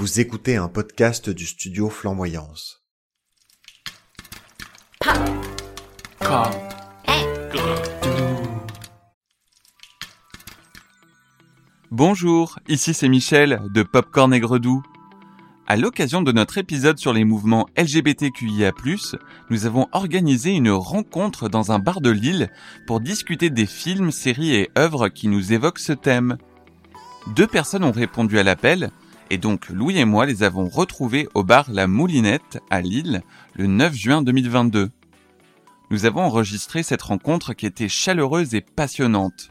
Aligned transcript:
Vous 0.00 0.18
écoutez 0.18 0.56
un 0.56 0.68
podcast 0.68 1.28
du 1.28 1.44
studio 1.44 1.90
Flamboyance. 1.90 2.82
Bonjour, 11.90 12.58
ici 12.66 12.94
c'est 12.94 13.10
Michel 13.10 13.60
de 13.74 13.82
Popcorn 13.82 14.32
et 14.32 14.40
Gredou. 14.40 14.82
À 15.66 15.76
l'occasion 15.76 16.22
de 16.22 16.32
notre 16.32 16.56
épisode 16.56 16.96
sur 16.96 17.12
les 17.12 17.24
mouvements 17.24 17.68
LGBTQIA+, 17.76 18.72
nous 19.50 19.66
avons 19.66 19.86
organisé 19.92 20.52
une 20.52 20.70
rencontre 20.70 21.50
dans 21.50 21.72
un 21.72 21.78
bar 21.78 22.00
de 22.00 22.08
Lille 22.08 22.50
pour 22.86 23.00
discuter 23.00 23.50
des 23.50 23.66
films, 23.66 24.12
séries 24.12 24.54
et 24.54 24.70
œuvres 24.78 25.10
qui 25.10 25.28
nous 25.28 25.52
évoquent 25.52 25.78
ce 25.78 25.92
thème. 25.92 26.38
Deux 27.36 27.46
personnes 27.46 27.84
ont 27.84 27.92
répondu 27.92 28.38
à 28.38 28.42
l'appel, 28.42 28.90
et 29.30 29.38
donc 29.38 29.68
Louis 29.68 29.98
et 29.98 30.04
moi 30.04 30.26
les 30.26 30.42
avons 30.42 30.68
retrouvés 30.68 31.28
au 31.34 31.44
bar 31.44 31.66
La 31.70 31.86
Moulinette 31.86 32.58
à 32.68 32.80
Lille 32.80 33.22
le 33.54 33.66
9 33.66 33.94
juin 33.94 34.22
2022. 34.22 34.90
Nous 35.90 36.04
avons 36.04 36.20
enregistré 36.20 36.82
cette 36.82 37.02
rencontre 37.02 37.54
qui 37.54 37.66
était 37.66 37.88
chaleureuse 37.88 38.54
et 38.54 38.60
passionnante. 38.60 39.50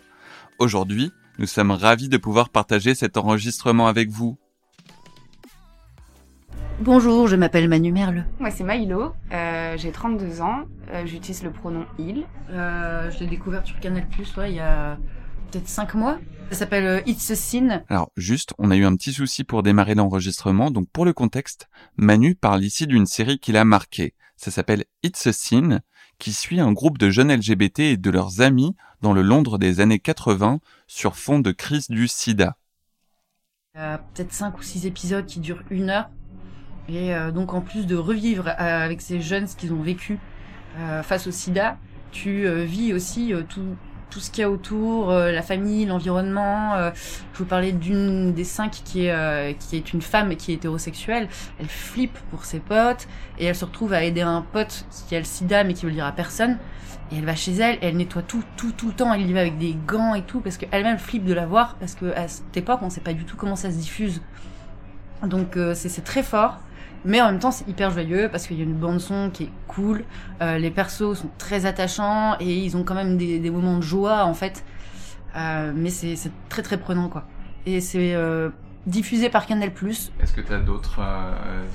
Aujourd'hui, 0.60 1.12
nous 1.38 1.48
sommes 1.48 1.72
ravis 1.72 2.10
de 2.10 2.18
pouvoir 2.18 2.50
partager 2.50 2.96
cet 2.96 3.18
enregistrement 3.18 3.88
avec 3.88 4.10
vous. 4.10 4.38
Bonjour, 6.82 7.28
je 7.28 7.36
m'appelle 7.36 7.68
Manu 7.68 7.92
Merle. 7.92 8.26
Moi, 8.40 8.52
c'est 8.52 8.64
Maïlo, 8.64 9.12
euh, 9.34 9.76
j'ai 9.78 9.92
32 9.92 10.42
ans, 10.42 10.62
euh, 10.94 11.06
j'utilise 11.06 11.44
le 11.44 11.52
pronom 11.52 11.86
il. 11.98 12.24
Euh, 12.52 13.12
je 13.12 13.20
l'ai 13.20 13.28
découvert 13.28 13.66
sur 13.68 13.78
Canal 13.82 14.08
Plus, 14.08 14.38
ouais, 14.38 14.52
il 14.52 14.56
y 14.56 14.62
a 14.62 14.98
peut-être 15.50 15.68
5 15.68 15.96
mois. 15.96 16.20
Ça 16.52 16.60
s'appelle 16.60 16.86
euh, 16.86 17.02
It's 17.06 17.30
a 17.32 17.36
Sin. 17.36 17.84
Alors 17.90 18.12
juste, 18.18 18.54
on 18.58 18.72
a 18.72 18.76
eu 18.76 18.86
un 18.86 18.96
petit 18.96 19.14
souci 19.14 19.44
pour 19.44 19.64
démarrer 19.64 19.96
l'enregistrement, 19.96 20.72
donc 20.72 20.90
pour 20.90 21.06
le 21.06 21.14
contexte, 21.14 21.68
Manu 21.98 22.36
parle 22.36 22.64
ici 22.64 22.88
d'une 22.88 23.06
série 23.06 23.40
qui 23.40 23.52
l'a 23.52 23.66
marqué. 23.66 24.14
Ça 24.36 24.52
s'appelle 24.52 24.86
It's 25.04 25.28
a 25.28 25.34
Sin, 25.34 25.82
qui 26.18 26.34
suit 26.34 26.60
un 26.60 26.72
groupe 26.72 26.98
de 26.98 27.10
jeunes 27.10 27.32
LGBT 27.34 27.80
et 27.80 27.98
de 27.98 28.10
leurs 28.10 28.42
amis 28.42 28.76
dans 29.02 29.14
le 29.14 29.22
Londres 29.22 29.58
des 29.58 29.80
années 29.80 30.00
80 30.00 30.60
sur 30.88 31.16
fond 31.16 31.40
de 31.40 31.52
crise 31.52 31.90
du 31.90 32.08
sida. 32.08 32.58
Il 33.76 33.82
y 33.82 33.84
a 33.84 34.00
peut-être 34.00 34.34
5 34.34 34.58
ou 34.58 34.64
6 34.64 34.86
épisodes 34.86 35.26
qui 35.26 35.40
durent 35.40 35.64
une 35.70 35.90
heure. 35.90 36.10
Et 36.88 37.14
euh, 37.14 37.32
donc 37.32 37.54
en 37.54 37.62
plus 37.62 37.86
de 37.86 37.96
revivre 37.96 38.48
euh, 38.48 38.86
avec 38.86 39.02
ces 39.02 39.22
jeunes 39.22 39.48
ce 39.48 39.56
qu'ils 39.56 39.74
ont 39.74 39.82
vécu 39.82 40.20
face 41.04 41.28
au 41.28 41.32
sida, 41.32 41.78
tu 42.12 42.48
vis 42.64 42.94
aussi 42.94 43.34
tout, 43.50 43.76
tout 44.10 44.20
ce 44.20 44.32
qu'il 44.32 44.42
y 44.42 44.46
a 44.46 44.50
autour, 44.50 45.12
euh, 45.12 45.32
la 45.32 45.42
famille, 45.42 45.86
l'environnement. 45.86 46.76
euh, 46.76 46.92
je 47.34 47.40
vous 47.40 47.46
parlais 47.46 47.72
d'une 47.72 48.34
des 48.34 48.44
cinq 48.44 48.82
qui 48.84 49.06
est, 49.06 49.12
euh, 49.12 49.54
qui 49.54 49.78
est 49.78 49.94
une 49.94 50.02
femme 50.02 50.36
qui 50.36 50.52
est 50.52 50.56
hétérosexuelle. 50.56 51.28
Elle 51.60 51.68
flippe 51.68 52.18
pour 52.32 52.46
ses 52.46 52.60
potes 52.60 53.08
et 53.38 53.46
elle 53.46 53.56
se 53.56 53.66
retrouve 53.66 53.94
à 53.94 54.04
aider 54.04 54.22
un 54.22 54.42
pote 54.42 54.86
qui 55.08 55.16
a 55.16 55.20
le 55.20 55.26
sida 55.26 55.64
mais 55.64 55.74
qui 55.74 55.84
veut 55.84 55.90
le 55.90 55.96
dire 55.96 56.06
à 56.06 56.12
personne. 56.12 56.58
Et 57.12 57.18
elle 57.18 57.26
va 57.26 57.36
chez 57.36 57.54
elle, 57.54 57.76
et 57.78 57.88
elle 57.88 57.98
nettoie 57.98 58.22
tout, 58.22 58.44
tout, 58.56 58.72
tout 58.72 58.88
le 58.88 58.94
temps. 58.94 59.12
Elle 59.14 59.28
y 59.28 59.34
va 59.34 59.40
avec 59.40 59.58
des 59.58 59.76
gants 59.88 60.14
et 60.14 60.22
tout 60.22 60.42
parce 60.42 60.58
qu'elle-même 60.58 61.00
flippe 61.00 61.26
de 61.26 61.34
la 61.34 61.48
voir 61.48 61.76
parce 61.80 61.96
qu'à 61.96 62.28
cette 62.28 62.56
époque 62.56 62.82
on 62.84 62.90
sait 62.90 63.02
pas 63.02 63.14
du 63.14 63.26
tout 63.26 63.36
comment 63.36 63.56
ça 63.56 63.72
se 63.72 63.78
diffuse. 63.78 64.22
Donc 65.24 65.58
euh, 65.58 65.74
c'est 65.76 66.04
très 66.04 66.24
fort. 66.24 66.60
Mais 67.06 67.22
en 67.22 67.28
même 67.32 67.40
temps, 67.40 67.52
c'est 67.52 67.68
hyper 67.68 67.92
joyeux 67.92 68.28
parce 68.32 68.46
qu'il 68.48 68.58
y 68.58 68.62
a 68.62 68.64
une 68.66 68.74
bande 68.76 69.00
son 69.00 69.30
qui 69.32 69.44
est 69.44 69.50
cool. 69.68 70.04
Euh, 70.42 70.58
les 70.58 70.70
persos 70.72 71.14
sont 71.20 71.30
très 71.38 71.66
attachants 71.66 72.36
et 72.40 72.58
ils 72.58 72.76
ont 72.76 72.84
quand 72.84 72.96
même 72.96 73.18
des, 73.18 73.40
des 73.40 73.50
moments 73.50 73.78
de 73.78 73.84
joie 73.84 74.26
en 74.26 74.34
fait. 74.34 74.64
Euh, 75.36 75.72
mais 75.76 75.90
c'est 75.90 76.16
très 76.50 76.62
très 76.62 76.78
prenant 76.78 77.08
quoi. 77.08 77.24
Et 77.66 77.80
c'est 77.82 78.14
euh, 78.16 78.50
diffusé 78.88 79.30
par 79.30 79.46
Canal+. 79.46 79.70
Est-ce 80.22 80.34
que 80.34 80.42
tu 80.42 80.54
as 80.54 80.58
d'autres 80.60 81.00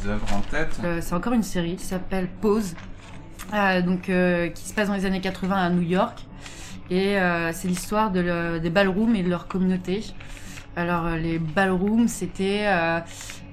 œuvres 0.07 0.35
en 0.35 0.41
tête? 0.41 0.79
C'est 1.01 1.15
encore 1.15 1.33
une 1.33 1.43
série 1.43 1.77
qui 1.77 1.85
s'appelle 1.85 2.29
Pause, 2.41 2.75
donc 3.85 4.03
qui 4.03 4.63
se 4.69 4.75
passe 4.75 4.89
dans 4.89 4.95
les 4.95 5.07
années 5.07 5.21
80 5.21 5.57
à 5.57 5.71
New 5.71 5.83
York. 5.83 6.19
Et 6.91 7.17
c'est 7.53 7.69
l'histoire 7.69 8.11
de 8.11 8.21
le- 8.21 8.61
des 8.61 8.71
ballrooms 8.71 9.15
et 9.15 9.23
de 9.23 9.31
leur 9.31 9.47
communauté. 9.47 10.05
Alors 10.77 11.09
les 11.11 11.39
ballrooms, 11.39 12.09
c'était, 12.09 12.67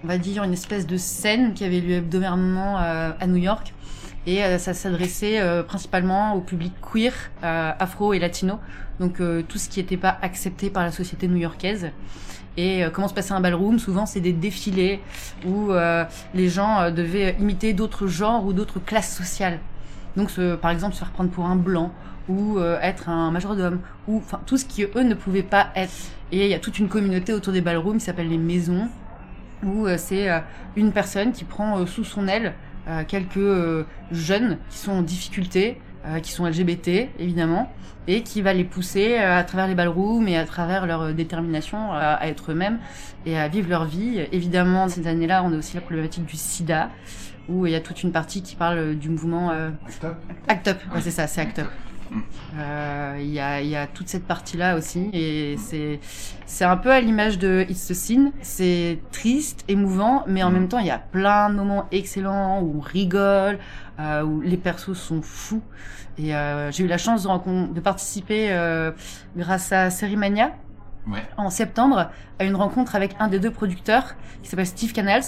on 0.03 0.07
va 0.07 0.17
dire, 0.17 0.43
une 0.43 0.53
espèce 0.53 0.87
de 0.87 0.97
scène 0.97 1.53
qui 1.53 1.63
avait 1.63 1.79
lieu 1.79 1.95
hebdomadairement 1.95 2.79
euh, 2.79 3.11
à 3.19 3.27
New 3.27 3.37
York. 3.37 3.73
Et 4.27 4.43
euh, 4.43 4.57
ça 4.57 4.73
s'adressait 4.73 5.39
euh, 5.39 5.63
principalement 5.63 6.35
au 6.35 6.41
public 6.41 6.73
queer, 6.81 7.13
afro 7.41 8.13
et 8.13 8.19
latino. 8.19 8.59
Donc 8.99 9.19
tout 9.47 9.57
ce 9.57 9.67
qui 9.67 9.79
n'était 9.79 9.97
pas 9.97 10.15
accepté 10.21 10.69
par 10.69 10.83
la 10.83 10.91
société 10.91 11.27
new-yorkaise. 11.27 11.89
Et 12.55 12.83
comment 12.93 13.07
se 13.07 13.15
passait 13.15 13.33
un 13.33 13.39
ballroom? 13.39 13.79
Souvent, 13.79 14.05
c'est 14.05 14.19
des 14.19 14.33
défilés 14.33 14.99
où 15.47 15.71
les 16.35 16.49
gens 16.49 16.91
devaient 16.91 17.35
imiter 17.39 17.73
d'autres 17.73 18.05
genres 18.05 18.45
ou 18.45 18.53
d'autres 18.53 18.79
classes 18.79 19.15
sociales. 19.15 19.57
Donc, 20.15 20.29
se- 20.29 20.55
par 20.55 20.69
exemple, 20.69 20.93
se 20.93 20.99
faire 20.99 21.09
prendre 21.09 21.31
pour 21.31 21.45
un 21.45 21.55
blanc 21.55 21.91
ou 22.29 22.59
euh, 22.59 22.77
être 22.81 23.09
un 23.09 23.31
majordome 23.31 23.79
ou 24.07 24.17
enfin 24.17 24.39
tout 24.45 24.57
ce 24.57 24.65
qui 24.65 24.83
eux 24.83 25.03
ne 25.03 25.15
pouvaient 25.15 25.41
pas 25.41 25.69
être. 25.75 25.91
Et 26.31 26.45
il 26.45 26.51
y 26.51 26.53
a 26.53 26.59
toute 26.59 26.77
une 26.77 26.87
communauté 26.87 27.33
autour 27.33 27.53
des 27.53 27.61
ballrooms 27.61 27.97
qui 27.97 28.05
s'appelle 28.05 28.29
les 28.29 28.37
maisons 28.37 28.87
où 29.63 29.85
euh, 29.85 29.95
c'est 29.97 30.29
euh, 30.29 30.39
une 30.75 30.91
personne 30.91 31.31
qui 31.31 31.43
prend 31.43 31.79
euh, 31.79 31.85
sous 31.85 32.03
son 32.03 32.27
aile 32.27 32.53
euh, 32.87 33.03
quelques 33.07 33.37
euh, 33.37 33.85
jeunes 34.11 34.57
qui 34.69 34.77
sont 34.77 34.91
en 34.91 35.01
difficulté, 35.01 35.79
euh, 36.05 36.19
qui 36.19 36.31
sont 36.31 36.45
LGBT 36.45 37.09
évidemment, 37.19 37.71
et 38.07 38.23
qui 38.23 38.41
va 38.41 38.53
les 38.53 38.63
pousser 38.63 39.17
euh, 39.19 39.37
à 39.37 39.43
travers 39.43 39.67
les 39.67 39.75
ballrooms 39.75 40.27
et 40.27 40.37
à 40.37 40.45
travers 40.45 40.87
leur 40.87 41.13
détermination 41.13 41.93
à 41.93 42.19
être 42.23 42.51
eux-mêmes 42.51 42.79
et 43.25 43.37
à 43.37 43.47
vivre 43.47 43.69
leur 43.69 43.85
vie. 43.85 44.21
Évidemment, 44.31 44.89
ces 44.89 45.05
années-là, 45.07 45.43
on 45.43 45.53
a 45.53 45.57
aussi 45.57 45.75
la 45.75 45.81
problématique 45.81 46.25
du 46.25 46.37
sida, 46.37 46.89
où 47.47 47.65
il 47.67 47.71
y 47.71 47.75
a 47.75 47.81
toute 47.81 48.01
une 48.01 48.11
partie 48.11 48.41
qui 48.41 48.55
parle 48.55 48.95
du 48.95 49.09
mouvement 49.09 49.51
euh, 49.51 49.69
Act 50.47 50.67
Up. 50.69 50.77
Ouais, 50.93 51.01
c'est 51.01 51.11
ça, 51.11 51.27
c'est 51.27 51.41
Act 51.41 51.59
Up. 51.59 51.67
Euh, 52.57 53.17
Il 53.19 53.29
y, 53.29 53.39
a, 53.39 53.61
y 53.61 53.75
a 53.75 53.87
toute 53.87 54.09
cette 54.09 54.25
partie-là 54.25 54.75
aussi, 54.75 55.09
et 55.13 55.55
c'est 55.57 55.99
c'est 56.45 56.65
un 56.65 56.75
peu 56.77 56.91
à 56.91 56.99
l'image 56.99 57.39
de 57.39 57.65
It's 57.69 57.91
a 57.91 57.93
Sin. 57.93 58.31
C'est 58.41 58.99
triste, 59.11 59.63
émouvant, 59.69 60.23
mais 60.27 60.43
en 60.43 60.51
même 60.51 60.67
temps, 60.67 60.79
il 60.79 60.87
y 60.87 60.91
a 60.91 60.99
plein 60.99 61.49
de 61.49 61.55
moments 61.55 61.85
excellents 61.91 62.61
où 62.61 62.77
on 62.77 62.81
rigole, 62.81 63.57
euh, 63.99 64.23
où 64.23 64.41
les 64.41 64.57
persos 64.57 64.93
sont 64.97 65.21
fous. 65.21 65.61
Et 66.17 66.35
euh, 66.35 66.69
j'ai 66.71 66.83
eu 66.83 66.87
la 66.87 66.97
chance 66.97 67.23
de, 67.23 67.73
de 67.73 67.79
participer 67.79 68.49
grâce 69.37 69.71
à 69.71 69.89
Sérimania 69.89 70.51
Ouais. 71.07 71.23
en 71.35 71.49
septembre 71.49 72.11
à 72.37 72.43
une 72.43 72.55
rencontre 72.55 72.95
avec 72.95 73.15
un 73.19 73.27
des 73.27 73.39
deux 73.39 73.49
producteurs 73.49 74.13
qui 74.43 74.49
s'appelle 74.51 74.67
Steve 74.67 74.93
Canals, 74.93 75.23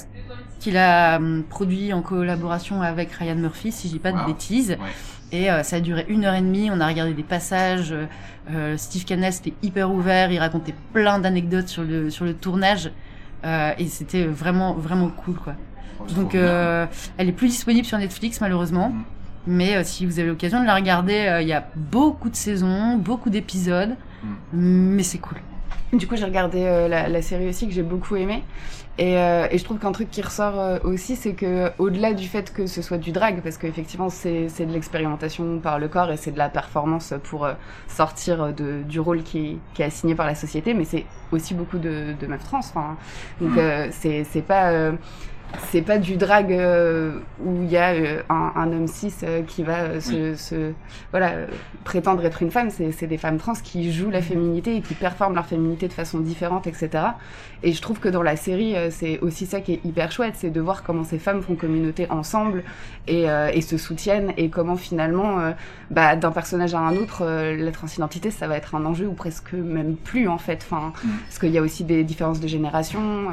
qui 0.60 0.70
l'a 0.70 1.16
hum, 1.16 1.44
produit 1.50 1.94
en 1.94 2.04
collaboration 2.04 2.84
avec 2.84 3.12
Ryan 3.14 3.34
Murphy, 3.34 3.72
si 3.72 3.88
je 3.88 3.94
dis 3.94 4.00
pas 4.00 4.12
de 4.12 4.24
bêtises. 4.24 4.78
Et 5.34 5.50
euh, 5.50 5.64
ça 5.64 5.78
a 5.78 5.80
duré 5.80 6.06
une 6.08 6.26
heure 6.26 6.36
et 6.36 6.42
demie. 6.42 6.70
On 6.72 6.80
a 6.80 6.88
regardé 6.88 7.14
des 7.14 7.24
passages. 7.24 7.92
euh, 7.92 8.06
euh, 8.52 8.78
Steve 8.78 9.04
Canals 9.04 9.34
était 9.34 9.54
hyper 9.64 9.92
ouvert. 9.92 10.32
Il 10.32 10.38
racontait 10.38 10.76
plein 10.94 11.18
d'anecdotes 11.20 11.68
sur 11.68 11.84
le 11.84 12.10
sur 12.10 12.24
le 12.24 12.34
tournage. 12.34 12.92
Et 13.78 13.88
c'était 13.88 14.24
vraiment 14.24 14.74
vraiment 14.74 15.10
cool 15.10 15.36
quoi. 15.36 15.56
Donc 16.16 16.34
euh, 16.34 16.86
elle 17.18 17.28
est 17.28 17.34
plus 17.34 17.50
disponible 17.50 17.86
sur 17.86 17.98
Netflix 17.98 18.40
malheureusement. 18.40 18.90
Mm. 18.90 19.04
Mais 19.46 19.84
si 19.84 20.06
vous 20.06 20.20
avez 20.20 20.30
l'occasion 20.30 20.62
de 20.62 20.66
la 20.66 20.76
regarder, 20.76 21.40
il 21.42 21.48
y 21.50 21.52
a 21.52 21.68
beaucoup 21.76 22.30
de 22.30 22.36
saisons, 22.38 22.96
beaucoup 22.96 23.30
d'épisodes, 23.30 23.98
mais 24.54 25.04
c'est 25.04 25.18
cool. 25.18 25.40
Du 26.00 26.08
coup, 26.08 26.16
j'ai 26.16 26.26
regardé 26.26 26.64
euh, 26.64 26.88
la, 26.88 27.08
la 27.08 27.22
série 27.22 27.48
aussi 27.48 27.68
que 27.68 27.74
j'ai 27.74 27.84
beaucoup 27.84 28.16
aimé. 28.16 28.44
Et, 29.00 29.18
euh, 29.18 29.48
et 29.50 29.58
je 29.58 29.64
trouve 29.64 29.80
qu'un 29.80 29.92
truc 29.92 30.12
qui 30.12 30.22
ressort 30.22 30.60
euh, 30.60 30.78
aussi, 30.84 31.16
c'est 31.16 31.34
que 31.34 31.72
au-delà 31.80 32.14
du 32.14 32.28
fait 32.28 32.54
que 32.54 32.68
ce 32.68 32.82
soit 32.84 33.00
du 33.00 33.12
drag, 33.12 33.42
parce 33.42 33.58
qu'effectivement 33.58 34.10
c'est 34.10 34.50
c'est 34.50 34.68
de 34.68 34.72
l'expérimentation 34.72 35.60
par 35.60 35.80
le 35.80 35.88
corps 35.88 36.12
et 36.12 36.18
c'est 36.18 36.32
de 36.32 36.38
la 36.38 36.48
performance 36.50 37.14
pour 37.24 37.46
euh, 37.46 37.54
sortir 37.88 38.54
de, 38.54 38.84
du 38.84 39.00
rôle 39.00 39.24
qui, 39.24 39.58
qui 39.74 39.82
est 39.82 39.86
assigné 39.86 40.14
par 40.14 40.28
la 40.28 40.36
société, 40.36 40.76
mais 40.76 40.86
c'est 40.86 41.06
aussi 41.32 41.56
beaucoup 41.56 41.80
de, 41.80 42.14
de 42.20 42.28
meufs 42.28 42.44
trans. 42.44 42.60
Enfin, 42.60 42.98
donc 43.42 43.56
Mm. 43.56 43.58
euh, 43.58 43.88
c'est 43.92 44.24
c'est 44.26 44.44
pas 44.44 44.70
euh, 44.72 44.92
c'est 45.72 45.82
pas 45.82 45.98
du 45.98 46.18
drag 46.18 46.52
euh, 46.52 47.20
où 47.44 47.64
il 47.64 47.70
y 47.72 47.78
a 47.78 47.94
euh, 47.94 48.22
un, 48.30 48.52
un 48.56 48.72
homme 48.72 48.88
cis 48.88 49.14
euh, 49.24 49.42
qui 49.44 49.64
va 49.64 50.02
se, 50.02 50.36
se 50.36 50.72
voilà 51.12 51.34
prétendre 51.84 52.26
être 52.26 52.42
une 52.42 52.52
femme. 52.52 52.70
C'est 52.70 53.08
des 53.08 53.18
femmes 53.18 53.38
trans 53.38 53.54
qui 53.54 53.92
jouent 53.92 54.10
la 54.10 54.22
féminité 54.22 54.76
et 54.78 54.82
qui 54.82 54.94
performent 54.94 55.36
leur 55.36 55.46
féminité 55.46 55.88
de 55.88 55.94
façon 55.94 56.20
différente, 56.20 56.68
etc. 56.68 56.90
Et 57.64 57.72
je 57.72 57.82
trouve 57.82 58.00
que 58.00 58.10
dans 58.10 58.24
la 58.24 58.36
série, 58.36 58.76
c'est 58.92 59.20
aussi 59.20 59.46
ça 59.46 59.62
qui 59.62 59.74
est 59.74 59.86
hyper 59.86 60.12
chouette, 60.12 60.34
c'est 60.38 60.50
de 60.50 60.60
voir 60.60 60.84
comment 60.84 61.06
ces 61.06 61.18
femmes 61.18 61.42
font 61.42 61.56
communauté 61.56 62.08
ensemble 62.10 62.64
et, 63.08 63.26
et 63.54 63.62
se 63.62 63.78
soutiennent 63.78 64.34
et 64.36 64.50
comment 64.50 64.76
finalement, 64.76 65.38
bah, 65.90 66.18
d'un 66.18 66.32
personnage 66.32 66.74
à 66.74 66.80
un 66.80 66.98
autre, 66.98 67.26
la 67.26 67.72
transidentité, 67.72 68.32
ça 68.32 68.48
va 68.48 68.58
être 68.58 68.76
un 68.76 68.86
enjeu 68.86 69.08
ou 69.08 69.14
presque 69.14 69.54
même 69.54 69.96
plus 69.96 70.28
en 70.28 70.38
fait. 70.38 70.66
Enfin, 70.70 70.92
Mm. 71.04 71.10
parce 71.26 71.40
qu'il 71.40 71.52
y 71.52 71.58
a 71.58 71.62
aussi 71.62 71.84
des 71.84 72.04
différences 72.04 72.40
de 72.40 72.48
génération. 72.48 73.30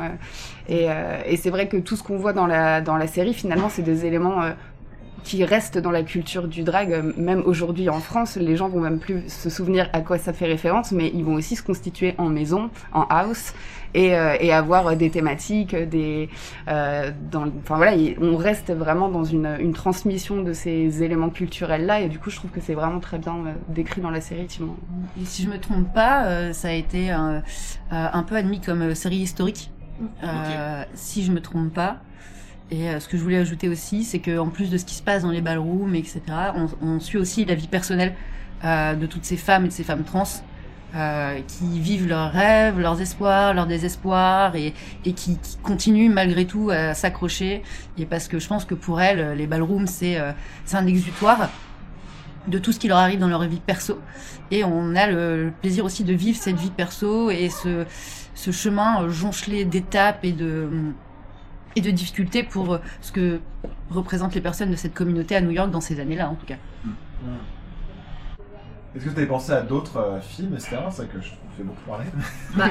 et 0.69 0.87
et 1.27 1.37
c'est 1.37 1.51
vrai 1.51 1.69
que 1.69 1.77
tout 1.77 1.97
ce 1.97 2.03
qu'on 2.11 2.17
voit 2.17 2.33
dans 2.33 2.47
la 2.47 3.07
série, 3.07 3.33
finalement, 3.33 3.69
c'est 3.69 3.83
des 3.83 4.05
éléments 4.05 4.43
euh, 4.43 4.51
qui 5.23 5.45
reste 5.45 5.79
dans 5.79 5.93
la 5.93 6.03
culture 6.03 6.49
du 6.49 6.65
drag, 6.65 7.15
même 7.17 7.43
aujourd'hui 7.47 7.89
en 7.89 8.01
France, 8.01 8.35
les 8.35 8.57
gens 8.57 8.69
vont 8.69 8.81
même 8.81 8.99
plus 8.99 9.29
se 9.29 9.49
souvenir 9.49 9.89
à 9.93 10.01
quoi 10.01 10.19
ça 10.19 10.33
fait 10.33 10.47
référence, 10.47 10.91
mais 10.91 11.12
ils 11.15 11.25
vont 11.25 11.35
aussi 11.35 11.55
se 11.55 11.62
constituer 11.62 12.17
en 12.19 12.29
maison, 12.29 12.69
en 12.93 13.03
house, 13.03 13.55
et, 13.95 14.17
euh, 14.17 14.53
avoir 14.53 14.97
des 14.97 15.11
thématiques, 15.11 15.77
des, 15.77 16.29
euh, 16.67 17.12
voilà, 17.67 17.97
on 18.21 18.37
reste 18.37 18.73
vraiment 18.73 19.09
dans 19.09 19.25
une, 19.25 19.73
transmission 19.73 20.43
de 20.43 20.53
ces 20.53 21.05
éléments 21.05 21.31
culturels 21.31 21.87
là, 21.87 22.01
et 22.01 22.09
du 22.09 22.19
coup, 22.19 22.31
je 22.31 22.37
trouve 22.37 22.51
que 22.51 22.61
c'est 22.61 22.75
vraiment 22.75 22.99
très 22.99 23.19
bien 23.19 23.37
décrit 23.69 24.01
dans 24.01 24.11
la 24.11 24.21
série. 24.21 24.49
Et 25.21 25.25
si 25.27 25.45
je 25.45 25.49
me 25.49 25.61
trompe 25.61 25.93
pas, 25.95 26.53
ça 26.55 26.69
a 26.69 26.73
été 26.73 27.11
un 27.11 28.23
peu 28.25 28.35
admis 28.35 28.61
comme 28.61 28.97
série 28.97 29.19
historique, 29.19 29.71
si 30.94 31.25
je 31.25 31.32
me 31.32 31.41
trompe 31.41 31.73
pas. 31.73 31.99
Et 32.70 32.88
ce 33.00 33.08
que 33.08 33.17
je 33.17 33.23
voulais 33.23 33.38
ajouter 33.38 33.69
aussi, 33.69 34.05
c'est 34.05 34.20
que 34.20 34.38
en 34.38 34.49
plus 34.49 34.70
de 34.70 34.79
ce 34.79 34.85
qui 34.85 34.94
se 34.94 35.02
passe 35.02 35.23
dans 35.23 35.32
les 35.32 35.41
ballrooms, 35.41 35.94
etc., 35.97 36.20
on, 36.55 36.69
on 36.87 37.00
suit 37.00 37.19
aussi 37.19 37.44
la 37.44 37.56
vie 37.56 37.67
personnelle 37.67 38.14
de 38.62 39.06
toutes 39.06 39.25
ces 39.25 39.37
femmes 39.37 39.64
et 39.64 39.69
de 39.69 39.73
ces 39.73 39.85
femmes 39.85 40.05
trans 40.05 40.25
euh, 40.97 41.38
qui 41.47 41.79
vivent 41.79 42.08
leurs 42.08 42.32
rêves, 42.32 42.81
leurs 42.81 43.00
espoirs, 43.00 43.55
leurs 43.55 43.69
désespoirs 43.69 44.56
et, 44.56 44.75
et 45.05 45.12
qui, 45.12 45.38
qui, 45.38 45.56
continuent 45.58 46.11
malgré 46.11 46.47
tout 46.47 46.70
à 46.70 46.94
s'accrocher. 46.94 47.62
Et 47.97 48.06
parce 48.06 48.26
que 48.26 48.41
je 48.41 48.49
pense 48.49 48.64
que 48.64 48.75
pour 48.75 49.00
elles, 49.00 49.37
les 49.37 49.47
ballrooms, 49.47 49.87
c'est 49.87 50.19
euh, 50.19 50.32
un 50.73 50.87
exutoire 50.88 51.49
de 52.49 52.58
tout 52.58 52.73
ce 52.73 52.81
qui 52.81 52.88
leur 52.88 52.99
arrive 52.99 53.20
dans 53.20 53.29
leur 53.29 53.44
vie 53.44 53.61
perso. 53.64 54.00
Et 54.50 54.64
on 54.64 54.97
a 54.97 55.06
le, 55.06 55.44
le 55.44 55.50
plaisir 55.52 55.85
aussi 55.85 56.02
de 56.02 56.12
vivre 56.12 56.37
cette 56.37 56.56
vie 56.56 56.70
perso 56.70 57.31
et 57.31 57.50
ce, 57.50 57.87
ce 58.35 58.50
chemin 58.50 59.09
joncelé 59.09 59.65
d'étapes 59.65 60.25
et 60.25 60.32
de 60.32 60.69
et 61.77 61.81
de 61.81 61.91
difficultés 61.91 62.43
pour 62.43 62.79
ce 63.00 63.12
que 63.12 63.41
représentent 63.91 64.35
les 64.35 64.41
personnes 64.41 64.71
de 64.71 64.77
cette 64.77 64.94
communauté 64.94 65.37
à 65.37 65.41
New 65.41 65.50
York 65.50 65.71
dans 65.71 65.81
ces 65.81 66.00
années-là, 66.00 66.29
en 66.29 66.35
tout 66.35 66.47
cas. 66.47 66.56
Mmh. 66.85 66.91
Est-ce 68.94 69.05
que 69.05 69.11
tu 69.11 69.17
avais 69.19 69.27
pensé 69.27 69.53
à 69.53 69.61
d'autres 69.61 69.99
euh, 69.99 70.21
films, 70.21 70.55
etc. 70.55 70.79
C'est 70.91 71.03
ça 71.03 71.05
que 71.05 71.21
je 71.21 71.29
fais 71.56 71.62
beaucoup 71.62 71.82
parler. 71.88 72.06
Bah, 72.56 72.69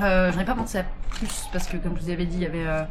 euh, 0.00 0.32
j'en 0.32 0.40
ai 0.40 0.44
pas 0.44 0.54
pensé 0.54 0.78
à 0.78 0.84
plus 1.10 1.48
parce 1.52 1.66
que, 1.66 1.76
comme 1.76 1.96
je 1.96 2.04
vous 2.04 2.10
avais 2.10 2.24
dit, 2.24 2.36
il 2.36 2.42
y 2.42 2.46
avait 2.46 2.66
euh, 2.66 2.82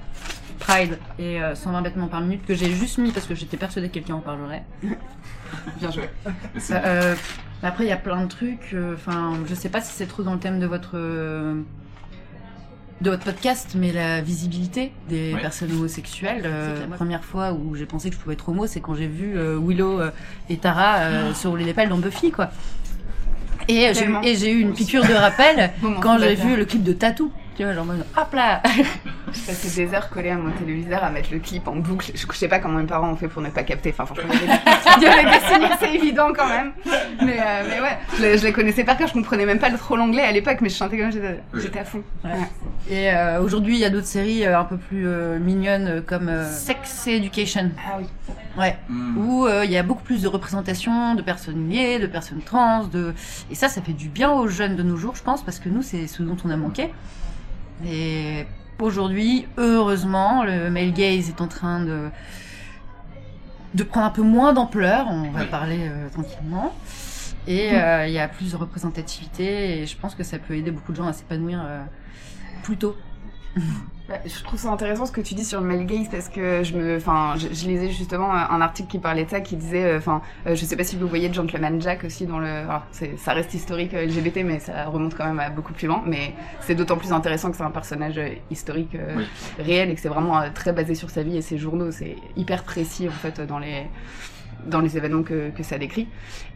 Pride 0.60 1.00
et 1.18 1.40
120 1.54 1.82
bêtements 1.82 2.08
par 2.08 2.22
minute 2.22 2.46
que 2.46 2.54
j'ai 2.54 2.70
juste 2.70 2.98
mis 2.98 3.12
parce 3.12 3.26
que 3.26 3.34
j'étais 3.34 3.58
persuadée 3.58 3.88
que 3.88 3.94
quelqu'un 3.94 4.16
en 4.16 4.20
parlerait. 4.20 4.64
Bien 5.80 5.92
joué. 5.92 6.10
Après, 7.64 7.86
il 7.86 7.88
y 7.88 7.92
a 7.92 7.98
plein 7.98 8.22
de 8.24 8.28
trucs. 8.28 8.76
Enfin, 8.94 9.34
je 9.48 9.56
sais 9.56 9.70
pas 9.70 9.82
si 9.82 9.94
c'est 9.94 10.08
trop 10.08 10.24
dans 10.24 10.34
le 10.34 10.40
thème 10.40 10.60
de 10.60 10.68
votre 10.68 10.98
de 13.02 13.12
votre 13.12 13.24
podcast, 13.24 13.74
mais 13.76 13.92
la 13.92 14.22
visibilité 14.22 14.92
des 15.08 15.34
ouais. 15.34 15.42
personnes 15.42 15.72
homosexuelles. 15.72 16.44
Euh, 16.46 16.88
la 16.90 16.96
première 16.96 17.24
fois 17.24 17.54
où 17.54 17.76
j'ai 17.76 17.86
pensé 17.86 18.10
que 18.10 18.16
je 18.16 18.20
pouvais 18.20 18.34
être 18.34 18.50
homo, 18.50 18.66
c'est 18.66 18.82
quand 18.82 18.96
j'ai 18.96 19.08
vu 19.08 19.38
euh, 19.38 19.60
Willow 19.60 20.00
euh, 20.00 20.12
et 20.50 20.58
Tara 20.58 20.98
euh, 20.98 21.30
oh. 21.30 21.34
sur 21.36 21.56
les 21.56 21.74
pelles 21.74 21.90
dans 21.90 21.98
Buffy, 21.98 22.32
quoi. 22.32 22.50
Et 23.68 23.92
j'ai 23.94 24.52
eu 24.52 24.62
une 24.62 24.74
piqûre 24.74 25.06
de 25.06 25.14
rappel 25.14 25.72
quand 26.02 26.18
j'ai 26.20 26.36
vu 26.36 26.56
le 26.56 26.66
clip 26.66 26.84
de 26.84 26.94
Tattoo. 26.94 27.32
Tu 27.58 27.64
vois, 27.64 27.74
genre, 27.74 27.88
hop 28.16 28.34
là 28.34 28.62
Je 29.34 29.42
passais 29.42 29.86
des 29.86 29.94
heures 29.94 30.10
collées 30.10 30.30
à 30.30 30.38
mon 30.38 30.52
téléviseur 30.52 31.04
à 31.04 31.10
mettre 31.10 31.30
le 31.32 31.40
clip 31.40 31.68
en 31.68 31.76
boucle. 31.76 32.12
Je, 32.14 32.26
je 32.32 32.38
sais 32.38 32.48
pas 32.48 32.60
comment 32.60 32.78
mes 32.80 32.86
parents 32.86 33.10
ont 33.10 33.16
fait 33.16 33.28
pour 33.28 33.42
ne 33.42 33.50
pas 33.50 33.64
capter. 33.64 33.90
Enfin, 33.90 34.06
franchement, 34.06 34.32
il 34.32 35.04
y 35.04 35.06
avait 35.08 35.24
des 35.24 35.76
c'est 35.80 35.96
évident 35.96 36.30
quand 36.36 36.48
même. 36.48 36.72
Mais, 37.26 37.40
euh, 37.40 37.64
mais 37.68 37.82
ouais, 37.82 37.98
je, 38.16 38.22
les, 38.22 38.38
je 38.38 38.44
les 38.46 38.54
connaissais 38.54 38.84
par 38.84 38.96
cœur. 38.96 39.08
Je 39.08 39.14
comprenais 39.14 39.46
même 39.46 39.60
pas 39.60 39.72
trop 39.72 39.96
l'anglais 39.96 40.22
à 40.22 40.32
l'époque, 40.32 40.60
mais 40.62 40.70
je 40.70 40.76
chantais 40.76 40.98
comme 41.00 41.12
j'étais 41.12 41.80
à 41.80 41.86
fond. 41.86 42.04
Ouais. 42.24 42.32
Ouais. 42.32 42.48
Et 42.90 43.12
euh, 43.12 43.42
aujourd'hui, 43.42 43.76
il 43.76 43.80
y 43.80 43.86
a 43.86 43.90
d'autres 43.90 44.08
séries 44.08 44.46
euh, 44.46 44.60
un 44.60 44.64
peu 44.64 44.78
plus 44.78 45.08
euh, 45.08 45.40
mignonnes 45.40 46.04
comme 46.06 46.30
euh, 46.30 46.50
Sex 46.50 47.08
Education. 47.08 47.72
Ah 47.86 47.98
oui. 48.00 48.06
Ouais. 48.58 48.78
Mm. 48.88 49.18
Où 49.18 49.48
il 49.64 49.72
y 49.72 49.78
a 49.78 49.84
beaucoup 49.84 50.04
plus 50.04 50.22
de 50.22 50.28
représentation 50.28 51.16
de 51.16 51.22
personnes 51.22 51.70
liées, 51.70 52.00
de 52.00 52.08
personnes 52.08 52.42
trans, 52.42 52.86
de 52.86 53.14
et 53.52 53.56
ça, 53.56 53.68
ça 53.68 53.82
fait 53.82 53.94
du 53.94 54.10
bien 54.10 54.32
aux 54.32 54.48
jeunes 54.48 54.76
de 54.76 54.84
nos 54.84 54.96
jours, 54.96 55.16
je 55.16 55.24
pense, 55.24 55.44
parce 55.44 55.60
que 55.60 55.70
nous, 55.70 55.82
c'est 55.82 56.08
ce 56.08 56.24
dont 56.24 56.38
on 56.46 56.50
a 56.50 56.58
manqué. 56.58 56.90
Et 57.86 58.46
aujourd'hui, 58.80 59.48
heureusement, 59.58 60.44
le 60.44 60.70
male 60.70 60.94
gaze 60.94 61.30
est 61.30 61.42
en 61.42 61.48
train 61.48 61.84
de 61.84 62.10
de 63.74 63.84
prendre 63.84 64.08
un 64.08 64.12
peu 64.12 64.24
moins 64.24 64.54
d'ampleur. 64.54 65.08
On 65.10 65.30
va 65.32 65.42
oui. 65.42 65.48
parler 65.48 65.80
euh, 65.82 66.10
tranquillement. 66.10 66.74
Et 67.48 67.72
euh, 67.74 68.08
il 68.08 68.14
y 68.14 68.20
a 68.20 68.28
plus 68.28 68.52
de 68.52 68.58
représentativité 68.58 69.80
et 69.80 69.86
je 69.86 69.96
pense 69.98 70.16
que 70.16 70.24
ça 70.24 70.38
peut 70.38 70.56
aider 70.56 70.72
beaucoup 70.72 70.92
de 70.92 70.98
gens 70.98 71.08
à 71.08 71.14
s'épanouir 71.14 71.62
euh, 71.64 71.84
plus 72.64 72.78
tôt. 72.78 72.98
Bah, 74.10 74.16
je 74.26 74.44
trouve 74.44 74.60
ça 74.60 74.70
intéressant 74.70 75.06
ce 75.06 75.12
que 75.12 75.22
tu 75.22 75.34
dis 75.34 75.44
sur 75.44 75.60
le 75.60 75.68
male 75.68 75.86
gaze 75.86 76.08
parce 76.10 76.30
que 76.30 76.64
je 76.64 76.78
me, 76.78 76.96
enfin, 76.96 77.36
je, 77.38 77.54
je, 77.54 77.68
lisais 77.68 77.90
justement 77.90 78.32
un 78.32 78.62
article 78.62 78.90
qui 78.90 79.00
parlait 79.00 79.26
de 79.26 79.30
ça, 79.30 79.42
qui 79.42 79.58
disait, 79.58 79.98
enfin, 79.98 80.22
euh, 80.46 80.56
je 80.56 80.64
sais 80.64 80.78
pas 80.78 80.86
si 80.86 80.96
vous 80.96 81.08
voyez 81.08 81.32
Gentleman 81.34 81.82
Jack 81.82 82.04
aussi 82.06 82.26
dans 82.26 82.40
le, 82.40 82.48
alors, 82.48 82.84
ça 83.18 83.34
reste 83.34 83.54
historique 83.54 83.94
euh, 83.94 84.06
LGBT, 84.06 84.38
mais 84.46 84.60
ça 84.60 84.86
remonte 84.86 85.16
quand 85.16 85.26
même 85.26 85.40
à 85.40 85.50
beaucoup 85.50 85.74
plus 85.74 85.88
loin. 85.88 86.02
Mais 86.06 86.34
c'est 86.62 86.76
d'autant 86.76 86.98
plus 86.98 87.12
intéressant 87.12 87.52
que 87.52 87.58
c'est 87.58 87.64
un 87.64 87.72
personnage 87.72 88.18
euh, 88.18 88.30
historique 88.52 88.96
euh, 88.96 89.16
oui. 89.18 89.26
réel 89.60 89.90
et 89.90 89.96
que 89.96 90.02
c'est 90.02 90.10
vraiment 90.10 90.40
euh, 90.40 90.50
très 90.54 90.74
basé 90.74 90.96
sur 90.96 91.10
sa 91.10 91.24
vie 91.24 91.38
et 91.38 91.42
ses 91.42 91.58
journaux. 91.58 91.92
C'est 91.92 92.16
hyper 92.36 92.64
précis 92.64 93.08
en 93.08 93.12
fait 93.12 93.42
dans 93.42 93.60
les 93.60 93.88
dans 94.66 94.82
les 94.82 94.98
événements 94.98 95.24
que, 95.24 95.50
que 95.50 95.64
ça 95.64 95.78
décrit. 95.78 96.08